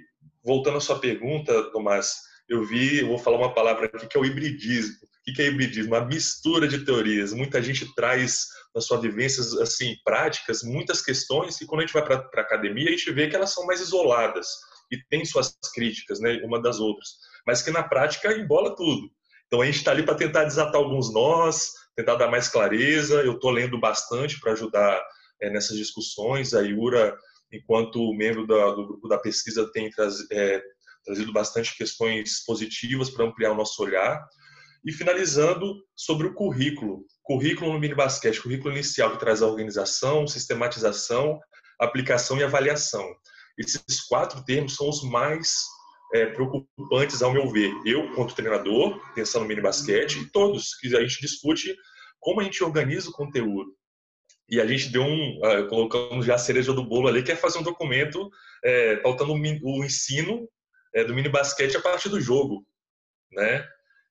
voltando 0.43 0.77
à 0.77 0.81
sua 0.81 0.99
pergunta, 0.99 1.71
Tomás, 1.71 2.15
eu 2.49 2.65
vi, 2.65 2.99
eu 2.99 3.07
vou 3.07 3.17
falar 3.17 3.37
uma 3.37 3.53
palavra 3.53 3.85
aqui 3.85 4.07
que 4.07 4.17
é 4.17 4.19
o 4.19 4.25
hibridismo. 4.25 4.95
O 5.27 5.33
que 5.33 5.41
é 5.41 5.47
hibridismo? 5.47 5.95
Uma 5.95 6.05
mistura 6.05 6.67
de 6.67 6.83
teorias. 6.83 7.33
Muita 7.33 7.61
gente 7.61 7.93
traz 7.95 8.47
nas 8.75 8.85
suas 8.85 9.01
vivências 9.01 9.53
assim 9.53 9.95
práticas 10.03 10.63
muitas 10.63 11.01
questões 11.01 11.61
e 11.61 11.65
quando 11.65 11.81
a 11.81 11.85
gente 11.85 11.93
vai 11.93 12.03
para 12.03 12.15
a 12.17 12.41
academia 12.41 12.89
a 12.89 12.91
gente 12.91 13.11
vê 13.11 13.29
que 13.29 13.35
elas 13.35 13.53
são 13.53 13.65
mais 13.65 13.79
isoladas 13.79 14.47
e 14.91 14.97
tem 15.09 15.23
suas 15.25 15.57
críticas, 15.73 16.19
né, 16.19 16.41
uma 16.43 16.61
das 16.61 16.79
outras, 16.79 17.09
mas 17.47 17.61
que 17.61 17.71
na 17.71 17.83
prática 17.83 18.33
embola 18.33 18.75
tudo. 18.75 19.09
Então 19.47 19.61
a 19.61 19.65
gente 19.65 19.77
está 19.77 19.91
ali 19.91 20.03
para 20.03 20.15
tentar 20.15 20.43
desatar 20.43 20.75
alguns 20.75 21.13
nós, 21.13 21.71
tentar 21.95 22.15
dar 22.15 22.29
mais 22.29 22.47
clareza. 22.47 23.21
Eu 23.21 23.33
estou 23.33 23.51
lendo 23.51 23.79
bastante 23.79 24.39
para 24.39 24.53
ajudar 24.53 25.01
é, 25.41 25.49
nessas 25.49 25.77
discussões. 25.77 26.53
A 26.53 26.61
Iura, 26.61 27.15
enquanto 27.51 28.13
membro 28.13 28.45
da, 28.47 28.71
do 28.71 28.87
grupo 28.87 29.07
da 29.07 29.17
pesquisa, 29.17 29.69
tem 29.71 29.89
traz, 29.89 30.15
é, 30.31 30.61
trazido 31.05 31.31
bastante 31.31 31.75
questões 31.75 32.43
positivas 32.45 33.09
para 33.09 33.25
ampliar 33.25 33.51
o 33.51 33.57
nosso 33.57 33.81
olhar. 33.83 34.23
E 34.85 34.91
finalizando 34.91 35.75
sobre 35.95 36.27
o 36.27 36.33
currículo. 36.33 37.05
Currículo 37.21 37.71
no 37.71 37.79
mini 37.79 37.95
basquete, 37.95 38.41
currículo 38.41 38.73
inicial 38.73 39.11
que 39.11 39.19
traz 39.19 39.41
a 39.41 39.47
organização, 39.47 40.27
sistematização, 40.27 41.39
aplicação 41.79 42.37
e 42.37 42.43
avaliação. 42.43 43.05
Esses 43.57 44.01
quatro 44.09 44.43
termos 44.43 44.75
são 44.75 44.89
os 44.89 45.03
mais 45.03 45.55
é, 46.13 46.27
preocupantes, 46.27 47.21
ao 47.21 47.33
meu 47.33 47.49
ver. 47.49 47.71
Eu, 47.85 48.13
quanto 48.13 48.35
treinador, 48.35 49.01
pensando 49.13 49.41
no 49.41 49.47
mini 49.47 49.61
basquete, 49.61 50.19
e 50.19 50.31
todos 50.31 50.75
que 50.75 50.95
a 50.95 51.01
gente 51.01 51.19
discute 51.19 51.75
como 52.19 52.39
a 52.39 52.43
gente 52.43 52.63
organiza 52.63 53.09
o 53.09 53.13
conteúdo. 53.13 53.71
E 54.49 54.61
a 54.61 54.67
gente 54.67 54.89
deu 54.89 55.03
um, 55.03 55.39
uh, 55.39 55.67
colocamos 55.67 56.25
já 56.25 56.35
a 56.35 56.37
cereja 56.37 56.71
do 56.73 56.85
bolo 56.85 57.07
ali, 57.07 57.23
que 57.23 57.31
é 57.31 57.35
fazer 57.35 57.59
um 57.59 57.63
documento 57.63 58.29
é, 58.63 58.97
pautando 58.97 59.33
o 59.33 59.83
ensino 59.83 60.47
é, 60.93 61.03
do 61.03 61.13
mini 61.13 61.29
basquete 61.29 61.75
a 61.75 61.81
partir 61.81 62.09
do 62.09 62.21
jogo, 62.21 62.65
né? 63.31 63.67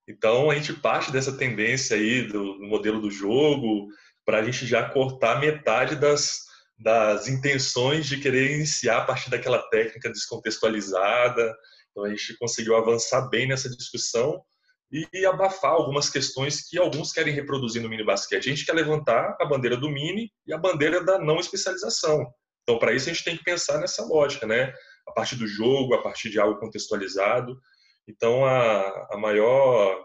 Então, 0.08 0.50
a 0.50 0.54
gente 0.56 0.72
parte 0.72 1.12
dessa 1.12 1.36
tendência 1.36 1.96
aí 1.96 2.22
do, 2.26 2.58
do 2.58 2.66
modelo 2.66 3.00
do 3.00 3.10
jogo 3.10 3.86
para 4.26 4.38
a 4.38 4.42
gente 4.42 4.66
já 4.66 4.88
cortar 4.88 5.40
metade 5.40 5.94
das, 5.94 6.40
das 6.78 7.28
intenções 7.28 8.06
de 8.06 8.18
querer 8.18 8.56
iniciar 8.56 8.98
a 8.98 9.04
partir 9.04 9.30
daquela 9.30 9.62
técnica 9.68 10.10
descontextualizada. 10.10 11.56
Então, 11.92 12.04
a 12.04 12.10
gente 12.10 12.36
conseguiu 12.38 12.74
avançar 12.74 13.28
bem 13.28 13.46
nessa 13.46 13.68
discussão 13.70 14.42
e 14.90 15.24
abafar 15.24 15.72
algumas 15.72 16.10
questões 16.10 16.68
que 16.68 16.78
alguns 16.78 17.12
querem 17.12 17.32
reproduzir 17.32 17.80
no 17.80 17.88
mini 17.88 18.04
basquete. 18.04 18.48
A 18.48 18.54
gente 18.54 18.66
quer 18.66 18.74
levantar 18.74 19.36
a 19.40 19.44
bandeira 19.46 19.76
do 19.76 19.88
mini 19.88 20.30
e 20.46 20.52
a 20.52 20.58
bandeira 20.58 21.02
da 21.02 21.18
não 21.18 21.38
especialização. 21.38 22.26
Então, 22.62 22.78
para 22.78 22.92
isso, 22.92 23.08
a 23.08 23.12
gente 23.12 23.24
tem 23.24 23.36
que 23.36 23.44
pensar 23.44 23.78
nessa 23.78 24.04
lógica, 24.04 24.46
né? 24.46 24.72
A 25.08 25.12
partir 25.12 25.36
do 25.36 25.46
jogo, 25.46 25.94
a 25.94 26.02
partir 26.02 26.28
de 26.28 26.38
algo 26.38 26.60
contextualizado. 26.60 27.58
Então, 28.06 28.44
a, 28.44 29.08
a 29.12 29.16
maior 29.16 30.04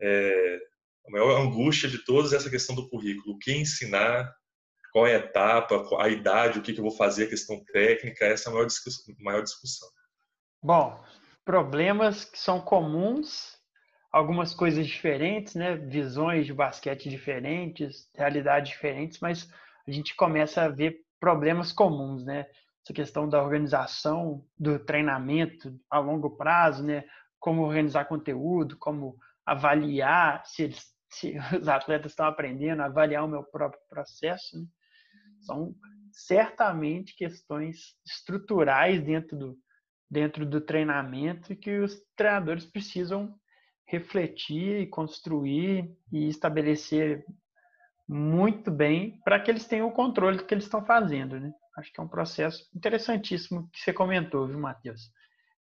é, 0.00 0.58
a 1.06 1.10
maior 1.10 1.40
angústia 1.40 1.88
de 1.88 2.04
todas 2.04 2.32
é 2.32 2.36
essa 2.36 2.50
questão 2.50 2.74
do 2.74 2.88
currículo. 2.88 3.34
O 3.34 3.38
que 3.38 3.52
ensinar, 3.52 4.32
qual 4.92 5.06
é 5.06 5.16
a 5.16 5.18
etapa, 5.18 5.84
a 5.98 6.08
idade, 6.08 6.58
o 6.58 6.62
que, 6.62 6.72
eu 6.72 6.82
vou 6.82 6.96
fazer, 6.96 7.24
a 7.24 7.28
questão 7.28 7.62
técnica, 7.72 8.26
essa 8.26 8.48
é 8.48 8.52
a. 8.52 8.66
Maior 9.18 9.42
discussão. 9.42 9.88
Bom, 10.62 11.02
problemas 11.44 12.24
que 12.24 12.38
são 12.38 12.60
comuns, 12.60 13.58
algumas 14.12 14.54
coisas 14.54 14.86
diferentes, 14.86 15.54
né? 15.54 15.76
visões 15.76 16.46
de 16.46 16.52
basquete 16.52 17.08
diferentes, 17.08 18.08
realidades 18.14 18.70
diferentes, 18.70 19.18
mas 19.20 19.48
a 19.86 19.90
gente 19.90 20.14
começa 20.14 20.62
a 20.62 20.68
ver 20.68 20.98
problemas 21.18 21.72
comuns, 21.72 22.24
né? 22.24 22.46
Essa 22.82 22.94
questão 22.94 23.28
da 23.28 23.42
organização, 23.42 24.44
do 24.58 24.78
treinamento 24.78 25.78
a 25.90 25.98
longo 25.98 26.30
prazo, 26.36 26.82
né? 26.82 27.04
como 27.38 27.62
organizar 27.62 28.06
conteúdo, 28.06 28.76
como 28.78 29.16
avaliar 29.44 30.44
se, 30.46 30.62
eles, 30.64 30.94
se 31.10 31.36
os 31.60 31.68
atletas 31.68 32.12
estão 32.12 32.26
aprendendo, 32.26 32.82
avaliar 32.82 33.24
o 33.24 33.28
meu 33.28 33.44
próprio 33.44 33.80
processo. 33.88 34.58
Né? 34.58 34.66
São 35.42 35.74
certamente 36.12 37.16
questões 37.16 37.96
estruturais 38.04 39.02
dentro 39.02 39.36
do, 39.36 39.58
dentro 40.10 40.44
do 40.44 40.60
treinamento 40.60 41.52
e 41.52 41.56
que 41.56 41.78
os 41.78 42.00
treinadores 42.16 42.64
precisam 42.64 43.34
refletir 43.86 44.80
e 44.80 44.86
construir 44.86 45.90
e 46.12 46.28
estabelecer 46.28 47.24
muito 48.08 48.70
bem 48.70 49.20
para 49.24 49.38
que 49.38 49.50
eles 49.50 49.66
tenham 49.66 49.88
o 49.88 49.92
controle 49.92 50.38
do 50.38 50.44
que 50.44 50.52
eles 50.52 50.64
estão 50.64 50.84
fazendo. 50.84 51.38
Né? 51.38 51.52
Acho 51.76 51.92
que 51.92 52.00
é 52.00 52.02
um 52.02 52.08
processo 52.08 52.68
interessantíssimo 52.74 53.68
que 53.72 53.80
você 53.80 53.92
comentou, 53.92 54.46
viu, 54.46 54.58
Matheus? 54.58 55.12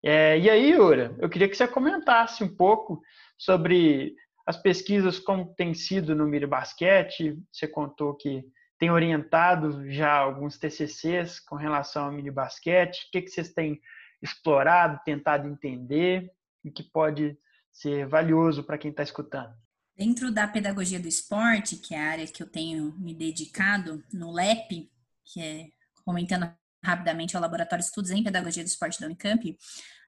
É, 0.03 0.37
e 0.37 0.49
aí, 0.49 0.79
Ura, 0.79 1.15
eu 1.17 1.27
queria 1.27 1.49
que 1.49 1.55
você 1.55 1.67
comentasse 1.67 2.43
um 2.43 2.55
pouco 2.55 3.01
sobre 3.37 4.15
as 4.45 4.57
pesquisas 4.57 5.17
como 5.17 5.55
tem 5.55 5.73
sido 5.73 6.13
no 6.13 6.27
Miri 6.27 6.45
Basquete. 6.45 7.39
Você 7.51 7.67
contou 7.67 8.13
que 8.15 8.45
tem 8.77 8.91
orientado 8.91 9.89
já 9.89 10.11
alguns 10.11 10.57
TCCs 10.57 11.39
com 11.39 11.55
relação 11.55 12.05
ao 12.05 12.11
mini 12.11 12.29
basquete. 12.29 13.07
O 13.07 13.11
que, 13.11 13.21
que 13.21 13.29
vocês 13.29 13.53
têm 13.53 13.79
explorado, 14.25 14.99
tentado 15.05 15.47
entender 15.47 16.31
e 16.63 16.71
que 16.71 16.83
pode 16.83 17.37
ser 17.71 18.07
valioso 18.07 18.63
para 18.63 18.77
quem 18.77 18.91
está 18.91 19.03
escutando? 19.03 19.53
Dentro 19.95 20.31
da 20.31 20.47
pedagogia 20.47 20.99
do 20.99 21.07
esporte, 21.07 21.77
que 21.77 21.95
é 21.95 21.99
a 21.99 22.11
área 22.11 22.27
que 22.27 22.43
eu 22.43 22.47
tenho 22.47 22.93
me 22.97 23.13
dedicado 23.13 24.03
no 24.11 24.31
LEP, 24.31 24.91
que 25.23 25.41
é 25.41 25.67
comentando 26.03 26.51
rapidamente 26.83 27.35
ao 27.35 27.41
Laboratório 27.41 27.81
de 27.81 27.87
Estudos 27.87 28.11
em 28.11 28.23
Pedagogia 28.23 28.63
do 28.63 28.67
Esporte 28.67 28.99
da 28.99 29.07
Unicamp, 29.07 29.57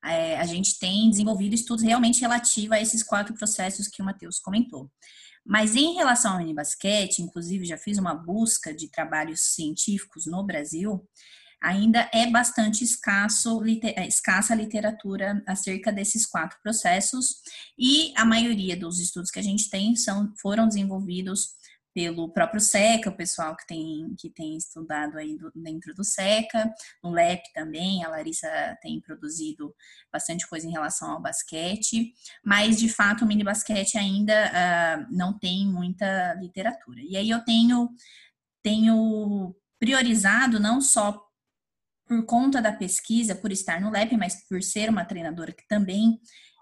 é, 0.03 0.37
a 0.37 0.45
gente 0.45 0.77
tem 0.77 1.09
desenvolvido 1.09 1.55
estudos 1.55 1.83
realmente 1.83 2.21
relativos 2.21 2.77
a 2.77 2.81
esses 2.81 3.01
quatro 3.01 3.33
processos 3.33 3.87
que 3.87 4.01
o 4.01 4.05
Matheus 4.05 4.39
comentou. 4.39 4.91
Mas 5.45 5.75
em 5.75 5.95
relação 5.95 6.33
ao 6.33 6.37
minibasquete, 6.39 7.21
inclusive 7.21 7.65
já 7.65 7.77
fiz 7.77 7.97
uma 7.97 8.13
busca 8.13 8.73
de 8.73 8.89
trabalhos 8.89 9.39
científicos 9.55 10.25
no 10.25 10.43
Brasil, 10.43 11.07
ainda 11.61 12.09
é 12.13 12.27
bastante 12.27 12.83
escasso, 12.83 13.61
é, 13.83 14.07
escassa 14.07 14.53
a 14.53 14.57
literatura 14.57 15.43
acerca 15.47 15.91
desses 15.91 16.25
quatro 16.25 16.57
processos, 16.61 17.41
e 17.77 18.13
a 18.15 18.25
maioria 18.25 18.77
dos 18.77 18.99
estudos 18.99 19.31
que 19.31 19.39
a 19.39 19.43
gente 19.43 19.69
tem 19.69 19.95
são, 19.95 20.33
foram 20.39 20.67
desenvolvidos 20.67 21.57
pelo 21.97 22.29
próprio 22.29 22.61
SECA, 22.61 23.09
o 23.09 23.17
pessoal 23.17 23.57
que 23.57 23.65
tem, 23.65 24.13
que 24.19 24.29
tem 24.29 24.55
estudado 24.55 25.17
aí 25.17 25.35
do, 25.35 25.51
dentro 25.55 25.95
do 25.95 26.03
SECA, 26.03 26.71
no 27.03 27.09
LEP 27.09 27.41
também, 27.55 28.03
a 28.03 28.09
Larissa 28.09 28.47
tem 28.83 29.01
produzido 29.01 29.73
bastante 30.13 30.47
coisa 30.47 30.67
em 30.67 30.71
relação 30.71 31.09
ao 31.09 31.19
basquete, 31.19 32.13
mas 32.45 32.77
de 32.77 32.87
fato 32.87 33.25
o 33.25 33.27
mini 33.27 33.43
basquete 33.43 33.97
ainda 33.97 34.31
uh, 34.45 35.07
não 35.09 35.39
tem 35.39 35.65
muita 35.65 36.35
literatura. 36.35 36.99
E 37.01 37.17
aí 37.17 37.31
eu 37.31 37.43
tenho, 37.43 37.89
tenho 38.61 39.55
priorizado 39.79 40.59
não 40.59 40.79
só 40.79 41.26
por 42.07 42.25
conta 42.25 42.61
da 42.61 42.71
pesquisa, 42.71 43.35
por 43.35 43.51
estar 43.51 43.81
no 43.81 43.89
LEP, 43.89 44.15
mas 44.17 44.47
por 44.47 44.63
ser 44.63 44.89
uma 44.89 45.05
treinadora 45.05 45.51
que 45.51 45.67
também 45.67 46.19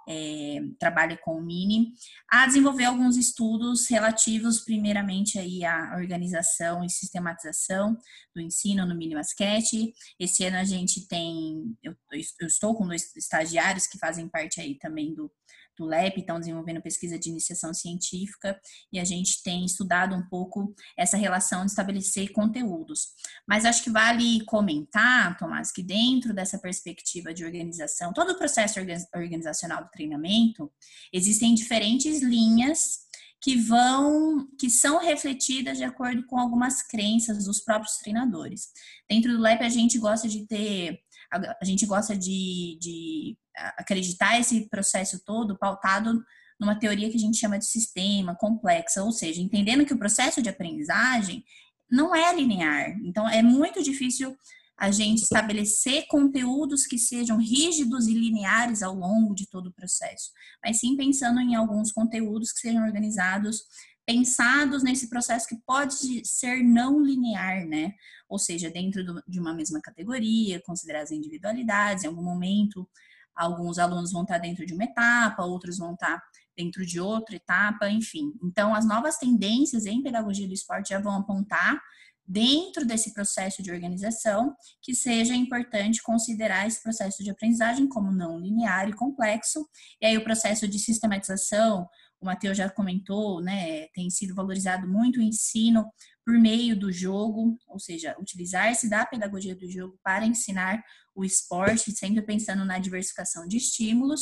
é, 0.08 0.60
trabalha 0.80 1.18
com 1.18 1.38
o 1.38 1.42
Mini, 1.42 1.94
a 2.30 2.46
desenvolver 2.46 2.86
alguns 2.86 3.18
estudos 3.18 3.88
relativos, 3.90 4.60
primeiramente, 4.64 5.40
aí 5.40 5.64
à 5.66 5.96
organização 5.98 6.84
e 6.84 6.90
sistematização 6.90 7.98
do 8.34 8.42
ensino 8.42 8.86
no 8.86 8.96
Mini 8.96 9.16
Basquete. 9.16 9.94
Esse 10.20 10.46
ano 10.46 10.58
a 10.58 10.64
gente 10.64 11.08
tem, 11.08 11.76
eu, 11.84 11.96
eu 12.40 12.48
estou 12.48 12.76
com 12.76 12.88
dois 12.88 13.16
estagiários 13.16 13.88
que 13.88 13.98
fazem 13.98 14.28
parte 14.28 14.62
aí 14.62 14.78
também 14.78 15.14
do 15.14 15.32
do 15.78 15.86
LEP, 15.86 16.20
estão 16.20 16.40
desenvolvendo 16.40 16.82
pesquisa 16.82 17.18
de 17.18 17.30
iniciação 17.30 17.74
científica 17.74 18.60
e 18.92 19.00
a 19.00 19.04
gente 19.04 19.42
tem 19.44 19.66
estudado 19.66 20.16
um 20.16 20.28
pouco 20.28 20.74
essa 20.98 21.18
relação 21.18 21.66
de 21.66 21.72
estabelecer 21.72 22.32
conteúdos. 22.32 23.10
Mas 23.48 23.66
acho 23.66 23.84
que 23.84 23.90
vale 23.90 24.44
comentar, 24.46 25.38
Tomás, 25.38 25.72
que 25.72 25.84
dentro 25.84 26.34
dessa 26.34 26.58
perspectiva 26.60 27.34
de 27.34 27.46
organização, 27.46 28.14
todo 28.14 28.32
o 28.32 28.38
processo 28.38 28.80
organizacional 29.16 29.84
do 29.84 29.92
treinamento, 29.92 30.72
existem 31.12 31.54
diferentes 31.54 32.22
linhas 32.22 33.06
que 33.46 33.56
vão, 33.56 34.48
que 34.60 34.72
são 34.72 34.98
refletidas 34.98 35.78
de 35.78 35.84
acordo 35.84 36.26
com 36.26 36.40
algumas 36.40 36.82
crenças 36.82 37.46
dos 37.46 37.60
próprios 37.60 37.98
treinadores. 37.98 38.70
Dentro 39.08 39.34
do 39.34 39.40
LEP 39.40 39.62
a 39.62 39.70
gente 39.70 40.00
gosta 40.00 40.28
de 40.28 40.48
ter, 40.48 41.00
a 41.32 41.66
gente 41.66 41.86
gosta 41.86 42.16
de, 42.16 42.78
de 42.80 43.38
acreditar 43.78 44.40
esse 44.40 44.70
processo 44.70 45.22
todo 45.26 45.58
pautado 45.58 46.24
numa 46.60 46.80
teoria 46.80 47.10
que 47.10 47.18
a 47.18 47.20
gente 47.20 47.38
chama 47.38 47.60
de 47.60 47.66
sistema 47.66 48.36
complexa, 48.36 49.04
ou 49.04 49.12
seja, 49.12 49.42
entendendo 49.42 49.86
que 49.86 49.94
o 49.94 50.00
processo 50.00 50.42
de 50.42 50.50
aprendizagem 50.50 51.44
não 51.90 52.16
é 52.16 52.34
linear. 52.34 52.98
Então 53.04 53.28
é 53.28 53.44
muito 53.44 53.84
difícil 53.84 54.36
a 54.78 54.92
gente 54.92 55.24
estabelecer 55.24 56.06
conteúdos 56.08 56.86
que 56.86 56.98
sejam 56.98 57.38
rígidos 57.38 58.08
e 58.08 58.14
lineares 58.14 58.84
ao 58.84 58.94
longo 58.94 59.34
de 59.34 59.48
todo 59.50 59.68
o 59.68 59.74
processo, 59.74 60.32
mas 60.64 60.80
sim 60.80 60.98
pensando 60.98 61.40
em 61.40 61.56
alguns 61.56 61.92
conteúdos 61.92 62.52
que 62.52 62.60
sejam 62.60 62.84
organizados, 62.84 63.64
pensados 64.06 64.84
nesse 64.84 65.10
processo 65.10 65.48
que 65.48 65.58
pode 65.66 66.22
ser 66.26 66.62
não 66.62 67.02
linear, 67.02 67.66
né? 67.66 67.94
Ou 68.36 68.40
seja, 68.40 68.70
dentro 68.70 69.02
do, 69.02 69.24
de 69.26 69.40
uma 69.40 69.54
mesma 69.54 69.80
categoria, 69.80 70.62
considerar 70.66 71.04
as 71.04 71.12
individualidades, 71.12 72.04
em 72.04 72.08
algum 72.08 72.22
momento, 72.22 72.86
alguns 73.34 73.80
alunos 73.80 74.12
vão 74.12 74.24
estar 74.24 74.40
dentro 74.40 74.66
de 74.66 74.74
uma 74.74 74.84
etapa, 74.84 75.46
outros 75.46 75.78
vão 75.78 75.94
estar 75.94 76.22
dentro 76.54 76.86
de 76.86 77.00
outra 77.00 77.38
etapa, 77.38 77.90
enfim. 77.90 78.34
Então, 78.44 78.76
as 78.76 78.86
novas 78.86 79.18
tendências 79.18 79.86
em 79.86 80.04
pedagogia 80.04 80.46
do 80.46 80.54
esporte 80.54 80.90
já 80.90 81.00
vão 81.00 81.14
apontar 81.14 81.82
dentro 82.28 82.86
desse 82.86 83.14
processo 83.14 83.64
de 83.64 83.72
organização, 83.72 84.54
que 84.82 84.94
seja 84.94 85.34
importante 85.34 86.04
considerar 86.04 86.68
esse 86.68 86.84
processo 86.84 87.24
de 87.24 87.30
aprendizagem 87.30 87.88
como 87.88 88.12
não 88.12 88.38
linear 88.38 88.90
e 88.90 88.94
complexo. 88.94 89.66
E 90.02 90.06
aí 90.06 90.18
o 90.18 90.24
processo 90.26 90.68
de 90.68 90.78
sistematização, 90.78 91.88
o 92.26 92.28
Matheus 92.28 92.58
já 92.58 92.68
comentou, 92.68 93.40
né, 93.40 93.88
tem 93.94 94.10
sido 94.10 94.34
valorizado 94.34 94.88
muito 94.88 95.20
o 95.20 95.24
ensino 95.24 95.86
por 96.26 96.34
meio 96.34 96.76
do 96.76 96.92
jogo, 96.92 97.56
ou 97.68 97.80
seja, 97.80 98.16
utilizar-se 98.20 98.90
da 98.90 99.06
pedagogia 99.06 99.56
do 99.56 99.70
jogo 99.70 100.00
para 100.04 100.26
ensinar 100.26 100.84
o 101.14 101.24
esporte, 101.24 101.92
sempre 101.92 102.24
pensando 102.24 102.66
na 102.66 102.80
diversificação 102.80 103.48
de 103.48 103.58
estímulos, 103.58 104.22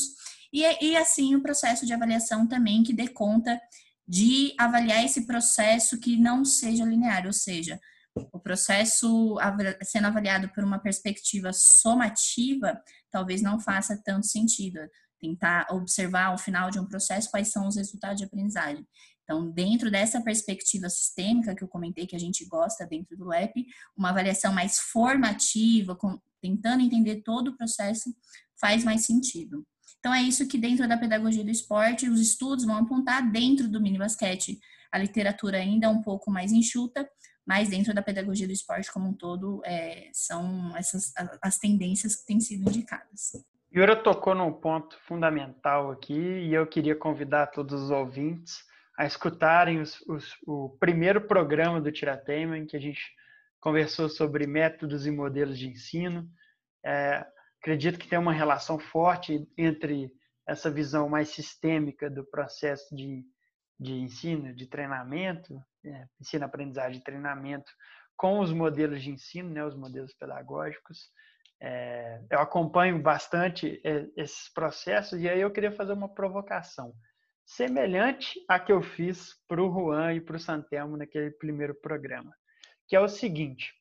e, 0.52 0.64
e 0.86 0.98
assim 0.98 1.34
o 1.34 1.42
processo 1.42 1.86
de 1.86 1.94
avaliação 1.94 2.46
também 2.46 2.84
que 2.84 2.94
dê 2.94 3.08
conta 3.08 3.58
de 4.06 4.54
avaliar 4.60 5.04
esse 5.06 5.26
processo 5.26 5.98
que 5.98 6.18
não 6.18 6.44
seja 6.44 6.84
linear, 6.84 7.26
ou 7.26 7.34
seja, 7.34 7.80
o 8.34 8.40
processo 8.40 9.38
sendo 9.82 10.08
avaliado 10.08 10.50
por 10.50 10.64
uma 10.64 10.78
perspectiva 10.78 11.52
somativa 11.54 12.80
talvez 13.10 13.42
não 13.42 13.60
faça 13.60 14.00
tanto 14.04 14.28
sentido. 14.28 14.80
Tentar 15.24 15.68
observar 15.72 16.26
ao 16.26 16.38
final 16.38 16.70
de 16.70 16.78
um 16.78 16.86
processo 16.86 17.32
quais 17.32 17.48
são 17.48 17.66
os 17.66 17.78
resultados 17.78 18.18
de 18.18 18.26
aprendizagem. 18.26 18.86
Então, 19.24 19.50
dentro 19.50 19.90
dessa 19.90 20.22
perspectiva 20.22 20.90
sistêmica 20.90 21.56
que 21.56 21.64
eu 21.64 21.68
comentei 21.70 22.06
que 22.06 22.16
a 22.16 22.20
gente 22.20 22.46
gosta 22.46 22.86
dentro 22.86 23.16
do 23.16 23.26
LEP, 23.26 23.66
uma 23.96 24.10
avaliação 24.10 24.52
mais 24.52 24.80
formativa, 24.80 25.96
com, 25.96 26.20
tentando 26.42 26.84
entender 26.84 27.22
todo 27.24 27.50
o 27.50 27.58
processo, 27.58 28.14
faz 28.60 28.84
mais 28.84 29.06
sentido. 29.06 29.66
Então, 30.00 30.14
é 30.14 30.22
isso 30.22 30.46
que 30.46 30.58
dentro 30.58 30.86
da 30.90 30.98
pedagogia 30.98 31.46
do 31.46 31.50
esporte, 31.50 32.10
os 32.10 32.20
estudos 32.20 32.66
vão 32.66 32.76
apontar 32.76 33.32
dentro 33.32 33.70
do 33.70 33.80
mini 33.80 33.98
basquete. 33.98 34.60
A 34.92 34.98
literatura 34.98 35.58
ainda 35.58 35.86
é 35.86 35.90
um 35.90 36.02
pouco 36.02 36.30
mais 36.30 36.52
enxuta, 36.52 37.10
mas 37.48 37.70
dentro 37.70 37.94
da 37.94 38.02
pedagogia 38.02 38.46
do 38.46 38.52
esporte 38.52 38.92
como 38.92 39.08
um 39.08 39.14
todo, 39.14 39.62
é, 39.64 40.10
são 40.14 40.76
essas 40.76 41.14
as 41.42 41.58
tendências 41.58 42.18
que 42.18 42.26
têm 42.26 42.42
sido 42.42 42.70
indicadas. 42.70 43.32
Yura 43.76 43.96
tocou 43.96 44.36
num 44.36 44.54
ponto 44.54 44.96
fundamental 45.00 45.90
aqui 45.90 46.14
e 46.14 46.54
eu 46.54 46.68
queria 46.68 46.96
convidar 46.96 47.48
todos 47.48 47.82
os 47.82 47.90
ouvintes 47.90 48.64
a 48.96 49.04
escutarem 49.04 49.82
os, 49.82 50.00
os, 50.02 50.38
o 50.46 50.78
primeiro 50.80 51.22
programa 51.22 51.82
do 51.82 51.92
Tiratema, 51.92 52.56
em 52.56 52.68
que 52.68 52.78
a 52.78 52.80
gente 52.80 53.02
conversou 53.60 54.10
sobre 54.10 54.46
métodos 54.46 55.08
e 55.08 55.12
modelos 55.12 55.58
de 55.58 55.68
ensino. 55.68 56.30
É, 56.86 57.26
acredito 57.60 57.98
que 57.98 58.08
tem 58.08 58.20
uma 58.20 58.32
relação 58.32 58.78
forte 58.78 59.44
entre 59.58 60.12
essa 60.48 60.70
visão 60.70 61.10
mais 61.10 61.30
sistêmica 61.30 62.12
do 62.12 62.24
processo 62.24 62.96
de, 62.96 63.26
de 63.80 63.94
ensino, 63.94 64.54
de 64.54 64.68
treinamento, 64.68 65.60
é, 65.84 66.06
ensino, 66.22 66.46
aprendizagem 66.46 67.00
e 67.00 67.04
treinamento 67.04 67.72
com 68.16 68.40
os 68.40 68.54
modelos 68.54 69.02
de 69.02 69.10
ensino, 69.10 69.50
né, 69.50 69.66
os 69.66 69.76
modelos 69.76 70.14
pedagógicos. 70.14 71.10
É, 71.66 72.22
eu 72.30 72.40
acompanho 72.40 73.02
bastante 73.02 73.80
é, 73.86 74.06
esses 74.18 74.52
processos 74.54 75.22
e 75.22 75.30
aí 75.30 75.40
eu 75.40 75.50
queria 75.50 75.72
fazer 75.72 75.94
uma 75.94 76.14
provocação 76.14 76.94
semelhante 77.46 78.38
à 78.50 78.60
que 78.60 78.72
eu 78.72 78.82
fiz 78.82 79.34
para 79.48 79.64
o 79.64 79.72
Juan 79.72 80.14
e 80.14 80.20
para 80.20 80.36
o 80.36 80.40
Santelmo 80.40 80.98
naquele 80.98 81.32
primeiro 81.32 81.74
programa, 81.74 82.36
que 82.86 82.98
é 82.98 83.00
o 83.00 83.08
seguinte: 83.08 83.74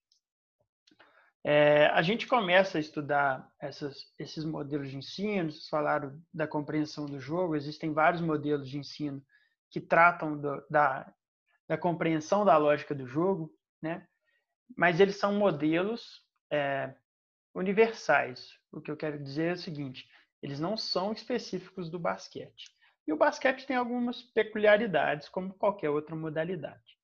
é, 1.45 1.87
a 1.87 2.03
gente 2.03 2.29
começa 2.29 2.79
a 2.79 2.81
estudar 2.81 3.51
essas, 3.61 3.97
esses 4.16 4.45
modelos 4.45 4.88
de 4.88 4.97
ensino, 4.97 5.51
vocês 5.51 5.68
falaram 5.68 6.16
da 6.33 6.47
compreensão 6.47 7.07
do 7.07 7.18
jogo, 7.18 7.57
existem 7.57 7.92
vários 7.92 8.21
modelos 8.21 8.68
de 8.68 8.79
ensino 8.79 9.21
que 9.71 9.81
tratam 9.81 10.40
do, 10.40 10.64
da 10.71 11.12
da 11.73 11.79
compreensão 11.79 12.45
da 12.45 12.57
lógica 12.59 12.95
do 12.95 13.07
jogo, 13.07 13.51
né? 13.81 14.07
Mas 14.77 15.01
eles 15.01 15.16
são 15.16 15.35
modelos 15.35 16.21
é, 16.51 16.95
universais. 17.54 18.58
O 18.70 18.80
que 18.80 18.90
eu 18.90 18.96
quero 18.96 19.22
dizer 19.22 19.50
é 19.50 19.52
o 19.52 19.58
seguinte: 19.58 20.08
eles 20.42 20.58
não 20.58 20.76
são 20.76 21.12
específicos 21.12 21.90
do 21.90 21.98
basquete. 21.98 22.70
E 23.06 23.12
o 23.12 23.16
basquete 23.16 23.66
tem 23.66 23.76
algumas 23.76 24.22
peculiaridades, 24.22 25.28
como 25.28 25.54
qualquer 25.54 25.90
outra 25.90 26.14
modalidade. 26.14 26.98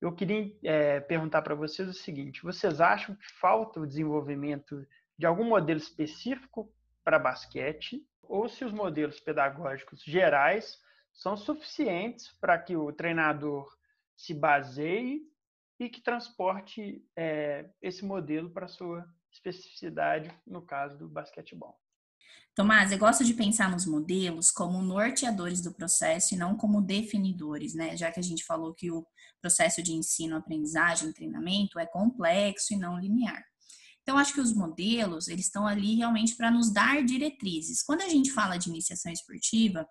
Eu 0.00 0.12
queria 0.14 0.56
é, 0.62 1.00
perguntar 1.00 1.42
para 1.42 1.54
vocês 1.54 1.88
o 1.88 1.92
seguinte: 1.92 2.42
vocês 2.42 2.80
acham 2.80 3.14
que 3.16 3.26
falta 3.40 3.80
o 3.80 3.86
desenvolvimento 3.86 4.86
de 5.18 5.26
algum 5.26 5.44
modelo 5.44 5.78
específico 5.78 6.72
para 7.04 7.18
basquete? 7.18 8.06
Ou 8.22 8.48
se 8.48 8.64
os 8.64 8.72
modelos 8.72 9.18
pedagógicos 9.18 10.02
gerais 10.02 10.78
são 11.12 11.36
suficientes 11.36 12.30
para 12.40 12.58
que 12.58 12.76
o 12.76 12.92
treinador 12.92 13.68
se 14.14 14.34
baseie 14.34 15.22
e 15.80 15.88
que 15.88 16.00
transporte 16.00 17.02
é, 17.16 17.70
esse 17.80 18.04
modelo 18.04 18.50
para 18.50 18.68
sua 18.68 19.06
especificidade, 19.32 20.30
no 20.46 20.62
caso 20.62 20.98
do 20.98 21.08
basquetebol. 21.08 21.78
Tomás, 22.54 22.90
eu 22.90 22.98
gosto 22.98 23.24
de 23.24 23.34
pensar 23.34 23.70
nos 23.70 23.86
modelos 23.86 24.50
como 24.50 24.82
norteadores 24.82 25.60
do 25.60 25.72
processo 25.72 26.34
e 26.34 26.36
não 26.36 26.56
como 26.56 26.82
definidores, 26.82 27.72
né? 27.72 27.96
Já 27.96 28.10
que 28.10 28.18
a 28.18 28.22
gente 28.22 28.44
falou 28.44 28.74
que 28.74 28.90
o 28.90 29.06
processo 29.40 29.80
de 29.80 29.92
ensino, 29.92 30.36
aprendizagem, 30.36 31.12
treinamento 31.12 31.78
é 31.78 31.86
complexo 31.86 32.74
e 32.74 32.76
não 32.76 32.98
linear. 32.98 33.44
Então, 34.02 34.18
acho 34.18 34.32
que 34.32 34.40
os 34.40 34.52
modelos, 34.52 35.28
eles 35.28 35.44
estão 35.44 35.66
ali 35.66 35.96
realmente 35.96 36.34
para 36.34 36.50
nos 36.50 36.72
dar 36.72 37.04
diretrizes. 37.04 37.82
Quando 37.82 38.00
a 38.00 38.08
gente 38.08 38.32
fala 38.32 38.56
de 38.56 38.70
iniciação 38.70 39.12
esportiva, 39.12 39.86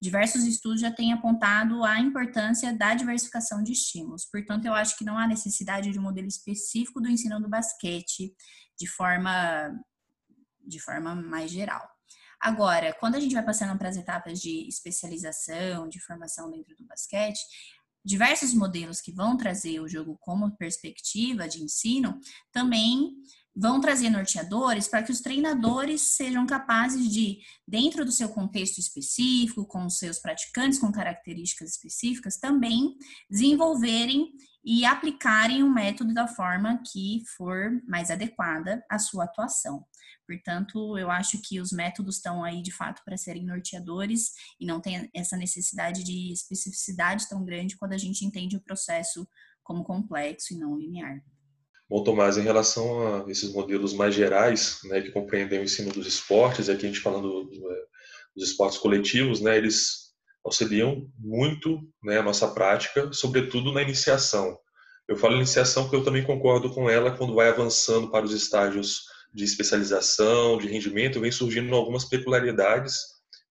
Diversos 0.00 0.44
estudos 0.44 0.80
já 0.80 0.90
têm 0.90 1.12
apontado 1.12 1.82
a 1.82 1.98
importância 1.98 2.72
da 2.72 2.94
diversificação 2.94 3.62
de 3.62 3.72
estímulos. 3.72 4.26
Portanto, 4.26 4.66
eu 4.66 4.74
acho 4.74 4.96
que 4.96 5.04
não 5.04 5.16
há 5.16 5.26
necessidade 5.26 5.90
de 5.90 5.98
um 5.98 6.02
modelo 6.02 6.28
específico 6.28 7.00
do 7.00 7.08
ensino 7.08 7.40
do 7.40 7.48
basquete 7.48 8.34
de 8.78 8.86
forma, 8.86 9.74
de 10.66 10.78
forma 10.78 11.14
mais 11.14 11.50
geral. 11.50 11.88
Agora, 12.38 12.94
quando 13.00 13.14
a 13.14 13.20
gente 13.20 13.34
vai 13.34 13.44
passando 13.44 13.76
para 13.78 13.88
as 13.88 13.96
etapas 13.96 14.40
de 14.40 14.68
especialização, 14.68 15.88
de 15.88 15.98
formação 16.00 16.50
dentro 16.50 16.76
do 16.76 16.84
basquete, 16.84 17.40
diversos 18.04 18.54
modelos 18.54 19.00
que 19.00 19.10
vão 19.10 19.36
trazer 19.36 19.80
o 19.80 19.88
jogo 19.88 20.16
como 20.20 20.56
perspectiva 20.56 21.48
de 21.48 21.62
ensino 21.62 22.20
também 22.52 23.10
vão 23.56 23.80
trazer 23.80 24.10
norteadores 24.10 24.86
para 24.86 25.02
que 25.02 25.10
os 25.10 25.20
treinadores 25.20 26.02
sejam 26.02 26.46
capazes 26.46 27.10
de, 27.10 27.38
dentro 27.66 28.04
do 28.04 28.12
seu 28.12 28.28
contexto 28.28 28.78
específico, 28.78 29.64
com 29.64 29.86
os 29.86 29.98
seus 29.98 30.18
praticantes 30.18 30.78
com 30.78 30.92
características 30.92 31.70
específicas, 31.70 32.36
também 32.36 32.94
desenvolverem 33.30 34.30
e 34.62 34.84
aplicarem 34.84 35.62
o 35.62 35.72
método 35.72 36.12
da 36.12 36.26
forma 36.26 36.82
que 36.92 37.22
for 37.36 37.80
mais 37.86 38.10
adequada 38.10 38.84
à 38.90 38.98
sua 38.98 39.24
atuação. 39.24 39.86
Portanto, 40.26 40.98
eu 40.98 41.08
acho 41.08 41.40
que 41.40 41.60
os 41.60 41.70
métodos 41.70 42.16
estão 42.16 42.42
aí 42.42 42.60
de 42.60 42.72
fato 42.72 43.00
para 43.04 43.16
serem 43.16 43.46
norteadores 43.46 44.32
e 44.58 44.66
não 44.66 44.80
tem 44.80 45.08
essa 45.14 45.36
necessidade 45.36 46.02
de 46.02 46.32
especificidade 46.32 47.28
tão 47.28 47.44
grande 47.44 47.76
quando 47.76 47.92
a 47.92 47.98
gente 47.98 48.24
entende 48.24 48.56
o 48.56 48.60
processo 48.60 49.26
como 49.62 49.84
complexo 49.84 50.52
e 50.52 50.58
não 50.58 50.76
linear. 50.76 51.22
Bom, 51.88 52.02
Tomás, 52.02 52.36
em 52.36 52.42
relação 52.42 53.24
a 53.24 53.30
esses 53.30 53.52
modelos 53.52 53.92
mais 53.92 54.14
gerais, 54.14 54.80
né, 54.84 55.00
que 55.00 55.12
compreendem 55.12 55.60
o 55.60 55.62
ensino 55.62 55.92
dos 55.92 56.06
esportes, 56.06 56.68
aqui 56.68 56.84
a 56.84 56.88
gente 56.88 57.00
falando 57.00 57.44
do, 57.44 57.72
é, 57.72 57.76
dos 58.34 58.48
esportes 58.50 58.78
coletivos, 58.78 59.40
né, 59.40 59.56
eles 59.56 60.06
auxiliam 60.44 61.08
muito 61.18 61.80
né, 62.02 62.18
a 62.18 62.22
nossa 62.22 62.48
prática, 62.48 63.12
sobretudo 63.12 63.72
na 63.72 63.82
iniciação. 63.82 64.58
Eu 65.08 65.16
falo 65.16 65.36
iniciação 65.36 65.84
porque 65.84 65.96
eu 65.96 66.04
também 66.04 66.24
concordo 66.24 66.70
com 66.74 66.90
ela 66.90 67.16
quando 67.16 67.34
vai 67.34 67.48
avançando 67.48 68.10
para 68.10 68.24
os 68.24 68.32
estágios 68.32 69.02
de 69.32 69.44
especialização, 69.44 70.58
de 70.58 70.66
rendimento, 70.66 71.20
vem 71.20 71.30
surgindo 71.30 71.74
algumas 71.74 72.04
peculiaridades, 72.04 72.96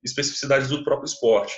especificidades 0.03 0.67
do 0.67 0.83
próprio 0.83 1.05
esporte. 1.05 1.53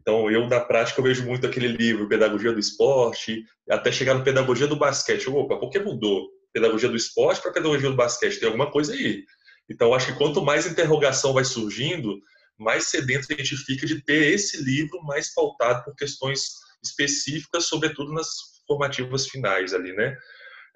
Então, 0.00 0.30
eu, 0.30 0.46
na 0.48 0.60
prática, 0.60 1.00
eu 1.00 1.04
vejo 1.04 1.24
muito 1.24 1.46
aquele 1.46 1.68
livro, 1.68 2.08
Pedagogia 2.08 2.52
do 2.52 2.60
Esporte, 2.60 3.44
até 3.68 3.90
chegar 3.90 4.14
no 4.14 4.22
Pedagogia 4.22 4.66
do 4.66 4.76
Basquete. 4.76 5.28
Opa, 5.28 5.58
por 5.58 5.70
que 5.70 5.78
mudou? 5.80 6.28
Pedagogia 6.52 6.88
do 6.88 6.96
Esporte 6.96 7.42
para 7.42 7.52
Pedagogia 7.52 7.90
do 7.90 7.96
Basquete? 7.96 8.38
Tem 8.38 8.46
alguma 8.46 8.70
coisa 8.70 8.92
aí. 8.92 9.24
Então, 9.68 9.92
acho 9.92 10.06
que 10.06 10.18
quanto 10.18 10.44
mais 10.44 10.66
interrogação 10.66 11.32
vai 11.32 11.44
surgindo, 11.44 12.16
mais 12.56 12.84
sedento 12.84 13.26
a 13.30 13.34
gente 13.34 13.56
fica 13.56 13.86
de 13.86 14.02
ter 14.04 14.32
esse 14.32 14.62
livro 14.62 15.02
mais 15.02 15.34
pautado 15.34 15.84
por 15.84 15.94
questões 15.96 16.52
específicas, 16.82 17.66
sobretudo 17.66 18.12
nas 18.12 18.28
formativas 18.66 19.26
finais 19.26 19.74
ali, 19.74 19.92
né? 19.92 20.16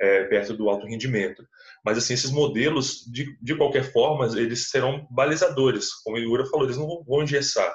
É, 0.01 0.25
perto 0.25 0.55
do 0.55 0.69
alto 0.69 0.87
rendimento. 0.87 1.47
Mas, 1.85 1.97
assim, 1.97 2.15
esses 2.15 2.31
modelos, 2.31 3.05
de, 3.07 3.37
de 3.41 3.55
qualquer 3.55 3.93
forma, 3.93 4.27
eles 4.37 4.69
serão 4.69 5.07
balizadores. 5.11 5.93
Como 6.03 6.17
o 6.17 6.21
Iura 6.21 6.45
falou, 6.47 6.67
eles 6.67 6.77
não 6.77 7.05
vão 7.05 7.23
engessar. 7.23 7.73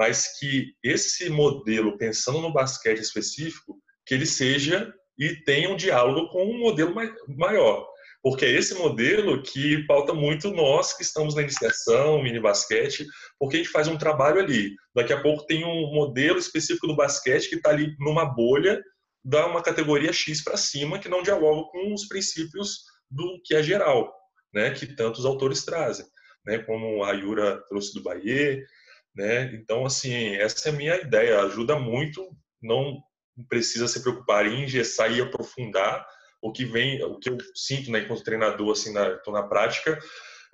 Mas 0.00 0.38
que 0.38 0.72
esse 0.82 1.28
modelo, 1.28 1.98
pensando 1.98 2.40
no 2.40 2.50
basquete 2.50 3.00
específico, 3.00 3.78
que 4.06 4.14
ele 4.14 4.24
seja 4.24 4.90
e 5.18 5.36
tenha 5.44 5.68
um 5.68 5.76
diálogo 5.76 6.30
com 6.30 6.42
um 6.42 6.58
modelo 6.58 6.94
maior. 7.36 7.86
Porque 8.22 8.46
é 8.46 8.50
esse 8.50 8.72
modelo 8.76 9.42
que 9.42 9.84
pauta 9.86 10.14
muito 10.14 10.50
nós 10.50 10.96
que 10.96 11.02
estamos 11.02 11.34
na 11.34 11.42
iniciação, 11.42 12.22
mini 12.22 12.40
basquete, 12.40 13.06
porque 13.38 13.56
a 13.56 13.58
gente 13.58 13.68
faz 13.68 13.88
um 13.88 13.98
trabalho 13.98 14.40
ali. 14.40 14.74
Daqui 14.94 15.12
a 15.12 15.20
pouco 15.20 15.44
tem 15.44 15.66
um 15.66 15.92
modelo 15.92 16.38
específico 16.38 16.86
do 16.86 16.96
basquete 16.96 17.50
que 17.50 17.56
está 17.56 17.68
ali 17.68 17.94
numa 17.98 18.24
bolha, 18.24 18.82
dá 19.22 19.46
uma 19.46 19.62
categoria 19.62 20.14
X 20.14 20.42
para 20.42 20.56
cima, 20.56 20.98
que 20.98 21.10
não 21.10 21.22
dialoga 21.22 21.68
com 21.70 21.92
os 21.92 22.08
princípios 22.08 22.84
do 23.10 23.38
que 23.44 23.54
é 23.54 23.62
geral, 23.62 24.10
né, 24.50 24.70
que 24.70 24.86
tantos 24.86 25.26
autores 25.26 25.62
trazem, 25.62 26.06
né, 26.46 26.58
como 26.60 27.04
a 27.04 27.12
Yura 27.12 27.62
trouxe 27.68 27.92
do 27.92 28.02
Bahia, 28.02 28.64
né? 29.14 29.52
Então, 29.54 29.84
assim, 29.84 30.36
essa 30.36 30.68
é 30.68 30.72
a 30.72 30.74
minha 30.74 30.96
ideia, 30.96 31.40
ajuda 31.40 31.78
muito, 31.78 32.26
não 32.62 33.00
precisa 33.48 33.88
se 33.88 34.02
preocupar 34.02 34.46
em 34.46 34.64
engessar 34.64 35.12
e 35.12 35.20
aprofundar 35.20 36.06
o 36.42 36.52
que 36.52 36.64
vem, 36.64 37.02
o 37.04 37.18
que 37.18 37.28
eu 37.28 37.36
sinto, 37.54 37.90
né, 37.90 38.00
enquanto 38.00 38.24
treinador, 38.24 38.72
assim, 38.72 38.92
na, 38.92 39.16
tô 39.18 39.30
na 39.30 39.42
prática, 39.42 39.98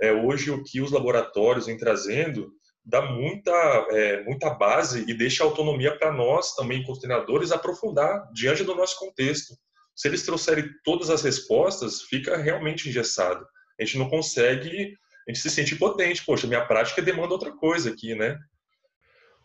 é 0.00 0.12
hoje 0.12 0.50
o 0.50 0.62
que 0.62 0.80
os 0.80 0.90
laboratórios 0.90 1.66
vêm 1.66 1.78
trazendo 1.78 2.52
dá 2.84 3.02
muita, 3.02 3.52
é, 3.90 4.22
muita 4.22 4.50
base 4.50 5.04
e 5.08 5.14
deixa 5.14 5.42
autonomia 5.42 5.98
para 5.98 6.12
nós 6.12 6.54
também, 6.54 6.80
enquanto 6.80 7.00
treinadores, 7.00 7.50
aprofundar 7.50 8.30
diante 8.32 8.62
do 8.62 8.76
nosso 8.76 8.98
contexto 8.98 9.54
se 9.96 10.08
eles 10.08 10.24
trouxerem 10.24 10.68
todas 10.84 11.08
as 11.08 11.22
respostas, 11.22 12.02
fica 12.02 12.36
realmente 12.36 12.88
engessado. 12.88 13.44
A 13.80 13.84
gente 13.84 13.98
não 13.98 14.10
consegue, 14.10 14.94
a 15.26 15.32
gente 15.32 15.42
se 15.42 15.50
sente 15.50 15.74
impotente. 15.74 16.24
Poxa, 16.24 16.46
minha 16.46 16.64
prática 16.64 17.02
demanda 17.02 17.32
outra 17.32 17.52
coisa 17.52 17.90
aqui, 17.90 18.14
né? 18.14 18.38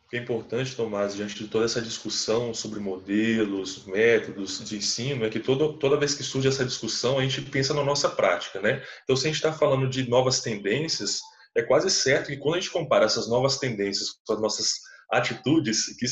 O 0.06 0.10
que 0.10 0.18
é 0.18 0.20
importante, 0.20 0.76
Tomás, 0.76 1.16
diante 1.16 1.36
de 1.36 1.48
toda 1.48 1.66
essa 1.66 1.82
discussão 1.82 2.54
sobre 2.54 2.80
modelos, 2.80 3.86
métodos 3.86 4.64
de 4.68 4.78
ensino, 4.78 5.26
é 5.26 5.30
que 5.30 5.40
toda, 5.40 5.78
toda 5.80 5.98
vez 5.98 6.14
que 6.14 6.24
surge 6.24 6.48
essa 6.48 6.66
discussão, 6.66 7.18
a 7.18 7.24
gente 7.24 7.42
pensa 7.42 7.74
na 7.74 7.84
nossa 7.84 8.10
prática, 8.10 8.62
né? 8.62 8.84
Então, 9.04 9.16
se 9.16 9.26
a 9.26 9.30
gente 9.30 9.38
está 9.38 9.54
falando 9.54 9.90
de 9.90 10.10
novas 10.10 10.42
tendências, 10.42 11.22
é 11.56 11.62
quase 11.62 11.90
certo 11.90 12.28
que 12.28 12.38
quando 12.38 12.56
a 12.56 12.60
gente 12.60 12.72
compara 12.72 13.06
essas 13.06 13.28
novas 13.28 13.58
tendências 13.58 14.10
com 14.26 14.34
as 14.34 14.42
nossas 14.42 14.92
atitudes 15.12 15.88
que 15.98 16.06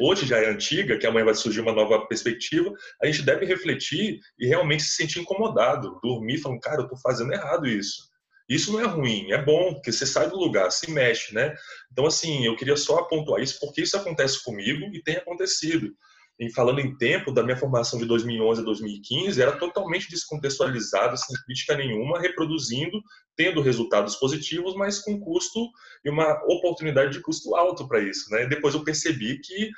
hoje 0.00 0.24
já 0.24 0.38
é 0.38 0.48
antiga, 0.48 0.96
que 0.96 1.06
amanhã 1.06 1.24
vai 1.24 1.34
surgir 1.34 1.60
uma 1.60 1.72
nova 1.72 2.06
perspectiva, 2.06 2.72
a 3.02 3.06
gente 3.06 3.22
deve 3.22 3.44
refletir 3.44 4.20
e 4.38 4.46
realmente 4.46 4.84
se 4.84 4.94
sentir 4.94 5.18
incomodado, 5.18 5.98
dormir 6.02 6.38
falando, 6.38 6.60
cara, 6.60 6.78
eu 6.78 6.84
estou 6.84 6.98
fazendo 6.98 7.32
errado 7.32 7.66
isso. 7.66 8.07
Isso 8.48 8.72
não 8.72 8.80
é 8.80 8.86
ruim, 8.86 9.30
é 9.30 9.42
bom, 9.42 9.74
porque 9.74 9.92
você 9.92 10.06
sai 10.06 10.30
do 10.30 10.36
lugar, 10.36 10.70
se 10.70 10.90
mexe, 10.90 11.34
né? 11.34 11.54
Então, 11.92 12.06
assim, 12.06 12.46
eu 12.46 12.56
queria 12.56 12.76
só 12.76 12.98
apontar 12.98 13.40
isso, 13.40 13.58
porque 13.60 13.82
isso 13.82 13.96
acontece 13.96 14.42
comigo 14.42 14.86
e 14.94 15.02
tem 15.02 15.16
acontecido 15.16 15.94
em 16.40 16.50
falando 16.50 16.78
em 16.78 16.96
tempo, 16.96 17.32
da 17.32 17.42
minha 17.42 17.56
formação 17.56 17.98
de 17.98 18.06
2011 18.06 18.60
a 18.60 18.64
2015, 18.64 19.42
era 19.42 19.58
totalmente 19.58 20.08
descontextualizada, 20.08 21.16
sem 21.16 21.36
crítica 21.44 21.76
nenhuma, 21.76 22.20
reproduzindo, 22.20 23.02
tendo 23.36 23.60
resultados 23.60 24.14
positivos, 24.14 24.76
mas 24.76 25.00
com 25.00 25.18
custo 25.18 25.68
e 26.04 26.08
uma 26.10 26.32
oportunidade 26.44 27.12
de 27.12 27.20
custo 27.20 27.56
alto 27.56 27.88
para 27.88 28.00
isso. 28.00 28.30
Né? 28.30 28.46
Depois 28.46 28.74
eu 28.74 28.84
percebi 28.84 29.40
que 29.40 29.70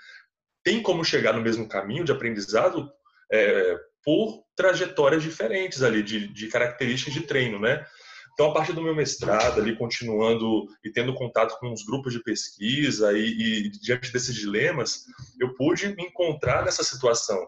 tem 0.63 0.83
como 0.83 1.03
chegar 1.03 1.33
no 1.33 1.41
mesmo 1.41 1.67
caminho 1.67 2.05
de 2.05 2.13
aprendizado 2.13 2.93
é, 3.33 3.79
por 4.05 4.45
trajetórias 4.55 5.23
diferentes 5.23 5.83
ali, 5.83 6.03
de, 6.03 6.29
de 6.29 6.49
características 6.49 7.15
de 7.15 7.23
treino, 7.23 7.59
né? 7.59 7.87
Então, 8.33 8.51
a 8.51 8.55
partir 8.55 8.73
do 8.73 8.83
meu 8.83 8.95
mestrado, 8.95 9.61
ali 9.61 9.77
continuando 9.77 10.67
e 10.85 10.91
tendo 10.91 11.15
contato 11.15 11.59
com 11.59 11.73
os 11.73 11.85
grupos 11.85 12.13
de 12.13 12.23
pesquisa 12.23 13.13
e, 13.13 13.67
e 13.67 13.71
diante 13.71 14.13
desses 14.13 14.35
dilemas, 14.35 15.05
eu 15.39 15.55
pude 15.55 15.95
me 15.95 16.05
encontrar 16.05 16.65
nessa 16.65 16.83
situação. 16.83 17.47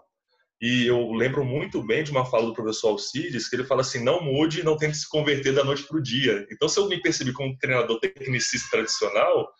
E 0.61 0.87
eu 0.87 1.11
lembro 1.11 1.45
muito 1.45 1.83
bem 1.85 2.05
de 2.05 2.13
uma 2.13 2.25
fala 2.25 2.47
do 2.47 2.55
professor 2.55 2.91
Alcides, 2.91 3.49
que 3.49 3.57
ele 3.57 3.65
fala 3.65 3.81
assim: 3.81 4.05
não 4.05 4.23
mude, 4.23 4.63
não 4.63 4.77
tente 4.77 4.97
se 4.97 5.09
converter 5.09 5.53
da 5.53 5.65
noite 5.65 5.83
para 5.83 5.97
o 5.97 6.03
dia. 6.03 6.47
Então, 6.53 6.69
se 6.69 6.79
eu 6.79 6.89
me 6.89 7.03
percebi 7.03 7.33
como 7.33 7.57
treinador 7.59 7.99
tecnicista 7.99 8.71
tradicional, 8.71 9.53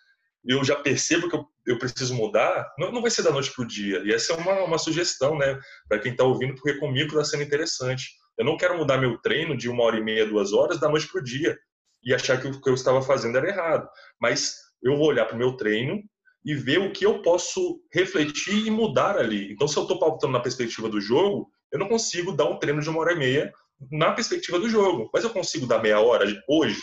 eu 0.45 0.63
já 0.65 0.77
percebo 0.77 1.29
que 1.29 1.35
eu, 1.35 1.45
eu 1.67 1.79
preciso 1.79 2.15
mudar, 2.15 2.73
não, 2.79 2.93
não 2.93 3.03
vai 3.03 3.11
ser 3.11 3.23
da 3.23 3.33
noite 3.33 3.53
para 3.53 3.65
o 3.65 3.67
dia. 3.67 4.01
E 4.05 4.13
essa 4.13 4.33
é 4.33 4.37
uma, 4.37 4.61
uma 4.63 4.79
sugestão, 4.79 5.37
né, 5.37 5.59
para 5.89 5.99
quem 5.99 6.13
está 6.13 6.23
ouvindo, 6.25 6.55
porque 6.55 6.79
comigo 6.79 7.11
está 7.11 7.25
sendo 7.25 7.43
interessante. 7.43 8.11
Eu 8.39 8.45
não 8.45 8.57
quero 8.57 8.77
mudar 8.77 8.99
meu 8.99 9.19
treino 9.19 9.57
de 9.57 9.69
uma 9.69 9.85
hora 9.85 9.99
e 9.99 10.03
meia, 10.03 10.27
duas 10.27 10.53
horas, 10.53 10.81
da 10.81 10.89
noite 10.89 11.09
para 11.09 11.21
o 11.21 11.25
dia 11.25 11.59
e 12.05 12.13
achar 12.15 12.41
que 12.41 12.49
o 12.49 12.61
que 12.61 12.69
eu 12.69 12.75
estava 12.75 13.03
fazendo 13.03 13.37
era 13.37 13.49
errado. 13.49 13.89
Mas 14.21 14.57
eu 14.83 14.97
vou 14.97 15.07
olhar 15.07 15.27
para 15.27 15.37
o 15.37 15.39
meu 15.39 15.57
treino 15.57 16.03
e 16.45 16.55
ver 16.55 16.79
o 16.79 16.93
que 16.93 17.07
eu 17.07 17.23
posso 17.23 17.81
refletir 17.93 18.67
e 18.67 18.71
mudar 18.71 19.17
ali. 19.17 19.53
Então, 19.53 19.69
se 19.69 19.77
eu 19.77 19.83
estou 19.83 19.99
pautando 19.99 20.33
na 20.33 20.41
perspectiva 20.41 20.89
do 20.89 21.01
jogo, 21.01 21.49
eu 21.71 21.79
não 21.79 21.89
consigo 21.89 22.33
dar 22.33 22.47
um 22.47 22.59
treino 22.59 22.81
de 22.81 22.91
uma 22.91 23.01
hora 23.01 23.13
e 23.13 23.19
meia 23.19 23.53
na 23.91 24.13
perspectiva 24.13 24.59
do 24.59 24.69
jogo, 24.69 25.11
mas 25.13 25.25
eu 25.25 25.31
consigo 25.31 25.67
dar 25.67 25.81
meia 25.81 26.01
hora 26.01 26.25
hoje, 26.49 26.83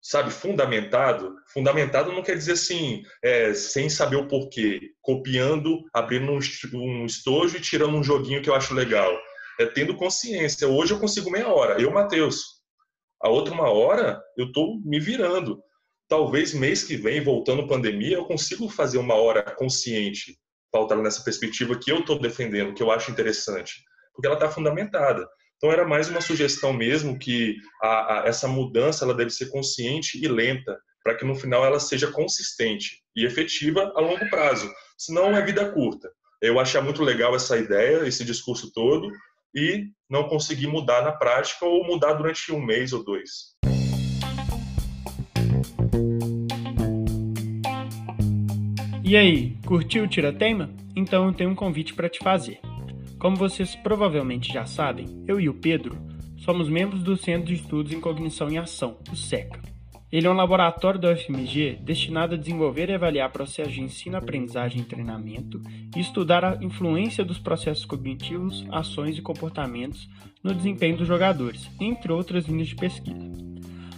sabe, 0.00 0.30
fundamentado. 0.30 1.34
Fundamentado 1.52 2.12
não 2.12 2.22
quer 2.22 2.36
dizer 2.36 2.52
assim, 2.52 3.02
é, 3.22 3.54
sem 3.54 3.88
saber 3.88 4.16
o 4.16 4.28
porquê, 4.28 4.92
copiando, 5.00 5.84
abrindo 5.92 6.32
um 6.74 7.06
estojo 7.06 7.56
e 7.56 7.60
tirando 7.60 7.96
um 7.96 8.04
joguinho 8.04 8.42
que 8.42 8.50
eu 8.50 8.54
acho 8.54 8.74
legal 8.74 9.16
é 9.58 9.66
tendo 9.66 9.96
consciência. 9.96 10.68
Hoje 10.68 10.92
eu 10.92 11.00
consigo 11.00 11.30
meia 11.30 11.48
hora, 11.48 11.80
eu, 11.80 11.90
Matheus. 11.90 12.56
A 13.22 13.28
outra 13.28 13.54
uma 13.54 13.70
hora, 13.70 14.22
eu 14.36 14.46
estou 14.46 14.78
me 14.84 15.00
virando. 15.00 15.62
Talvez 16.08 16.54
mês 16.54 16.84
que 16.84 16.96
vem, 16.96 17.22
voltando 17.22 17.66
pandemia, 17.66 18.16
eu 18.16 18.24
consigo 18.26 18.68
fazer 18.68 18.98
uma 18.98 19.14
hora 19.14 19.42
consciente, 19.42 20.38
pautada 20.70 21.02
nessa 21.02 21.24
perspectiva 21.24 21.78
que 21.78 21.90
eu 21.90 22.00
estou 22.00 22.20
defendendo, 22.20 22.74
que 22.74 22.82
eu 22.82 22.90
acho 22.90 23.10
interessante, 23.10 23.82
porque 24.12 24.26
ela 24.26 24.36
está 24.36 24.48
fundamentada. 24.48 25.26
Então 25.56 25.72
era 25.72 25.86
mais 25.86 26.08
uma 26.08 26.20
sugestão 26.20 26.72
mesmo 26.72 27.18
que 27.18 27.56
a, 27.82 28.20
a, 28.20 28.28
essa 28.28 28.46
mudança 28.46 29.04
ela 29.04 29.14
deve 29.14 29.30
ser 29.30 29.46
consciente 29.46 30.22
e 30.22 30.28
lenta, 30.28 30.78
para 31.02 31.14
que 31.14 31.24
no 31.24 31.34
final 31.34 31.64
ela 31.64 31.80
seja 31.80 32.10
consistente 32.10 33.02
e 33.16 33.24
efetiva 33.24 33.92
a 33.96 34.00
longo 34.00 34.28
prazo. 34.28 34.70
Senão 34.98 35.36
é 35.36 35.44
vida 35.44 35.72
curta. 35.72 36.10
Eu 36.42 36.60
achei 36.60 36.80
muito 36.80 37.02
legal 37.02 37.34
essa 37.34 37.56
ideia, 37.56 38.06
esse 38.06 38.24
discurso 38.24 38.70
todo, 38.72 39.10
e 39.56 39.86
não 40.08 40.28
conseguir 40.28 40.66
mudar 40.66 41.02
na 41.02 41.12
prática 41.12 41.64
ou 41.64 41.84
mudar 41.86 42.12
durante 42.12 42.52
um 42.52 42.60
mês 42.60 42.92
ou 42.92 43.02
dois. 43.02 43.56
E 49.02 49.16
aí, 49.16 49.56
curtiu 49.64 50.04
o 50.04 50.08
Tiratema? 50.08 50.68
Então 50.94 51.26
eu 51.26 51.32
tenho 51.32 51.50
um 51.50 51.54
convite 51.54 51.94
para 51.94 52.08
te 52.08 52.18
fazer. 52.18 52.60
Como 53.18 53.36
vocês 53.36 53.74
provavelmente 53.76 54.52
já 54.52 54.66
sabem, 54.66 55.24
eu 55.26 55.40
e 55.40 55.48
o 55.48 55.54
Pedro 55.54 55.96
somos 56.38 56.68
membros 56.68 57.02
do 57.02 57.16
Centro 57.16 57.46
de 57.46 57.54
Estudos 57.54 57.92
em 57.92 58.00
Cognição 58.00 58.50
e 58.50 58.58
Ação, 58.58 58.98
o 59.10 59.16
SECA. 59.16 59.75
Ele 60.10 60.26
é 60.26 60.30
um 60.30 60.34
laboratório 60.34 61.00
da 61.00 61.12
UFMG 61.12 61.78
destinado 61.82 62.34
a 62.34 62.38
desenvolver 62.38 62.88
e 62.88 62.94
avaliar 62.94 63.30
processos 63.32 63.74
de 63.74 63.82
ensino, 63.82 64.16
aprendizagem 64.16 64.82
e 64.82 64.84
treinamento 64.84 65.60
e 65.96 66.00
estudar 66.00 66.44
a 66.44 66.56
influência 66.62 67.24
dos 67.24 67.40
processos 67.40 67.84
cognitivos, 67.84 68.64
ações 68.70 69.18
e 69.18 69.22
comportamentos 69.22 70.08
no 70.44 70.54
desempenho 70.54 70.96
dos 70.96 71.08
jogadores, 71.08 71.68
entre 71.80 72.12
outras 72.12 72.46
linhas 72.46 72.68
de 72.68 72.76
pesquisa. 72.76 73.18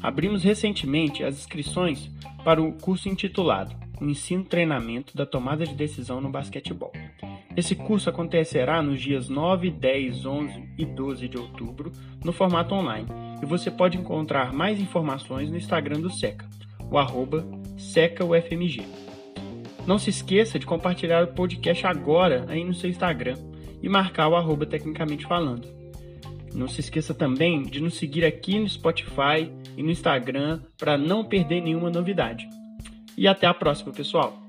Abrimos 0.03 0.42
recentemente 0.42 1.23
as 1.23 1.37
inscrições 1.37 2.11
para 2.42 2.62
o 2.62 2.73
curso 2.73 3.09
intitulado 3.09 3.77
O 4.01 4.05
Ensino 4.07 4.44
Treinamento 4.44 5.14
da 5.14 5.27
Tomada 5.27 5.66
de 5.66 5.75
Decisão 5.75 6.23
no 6.23 6.31
Basquetebol. 6.31 6.92
Esse 7.55 7.75
curso 7.75 8.09
acontecerá 8.09 8.81
nos 8.81 9.01
dias 9.01 9.29
9, 9.29 9.71
10, 9.71 10.25
11 10.25 10.68
e 10.79 10.87
12 10.87 11.29
de 11.29 11.37
outubro 11.37 11.92
no 12.25 12.33
formato 12.33 12.75
online 12.75 13.28
e 13.42 13.46
você 13.46 13.70
pode 13.70 13.96
encontrar 13.96 14.53
mais 14.53 14.81
informações 14.81 15.51
no 15.51 15.57
Instagram 15.57 16.01
do 16.01 16.11
SECA, 16.11 16.46
o 16.90 16.98
arroba 16.98 17.44
SECAUFMG. 17.77 18.87
Não 19.87 19.98
se 19.98 20.11
esqueça 20.11 20.59
de 20.59 20.66
compartilhar 20.66 21.24
o 21.24 21.29
podcast 21.29 21.87
agora 21.87 22.44
aí 22.48 22.62
no 22.62 22.74
seu 22.74 22.90
Instagram 22.90 23.37
e 23.83 23.88
marcar 23.88 24.29
o 24.29 24.37
arroba 24.37 24.66
Tecnicamente 24.66 25.27
Falando. 25.27 25.66
Não 26.55 26.68
se 26.68 26.81
esqueça 26.81 27.14
também 27.14 27.62
de 27.62 27.81
nos 27.81 27.94
seguir 27.94 28.24
aqui 28.24 28.59
no 28.59 28.68
Spotify 28.68 29.51
e 29.77 29.83
no 29.83 29.90
Instagram 29.90 30.61
para 30.77 30.98
não 30.98 31.24
perder 31.24 31.61
nenhuma 31.61 31.90
novidade. 31.90 32.48
E 33.16 33.27
até 33.27 33.46
a 33.46 33.55
próxima, 33.55 33.92
pessoal! 33.92 34.48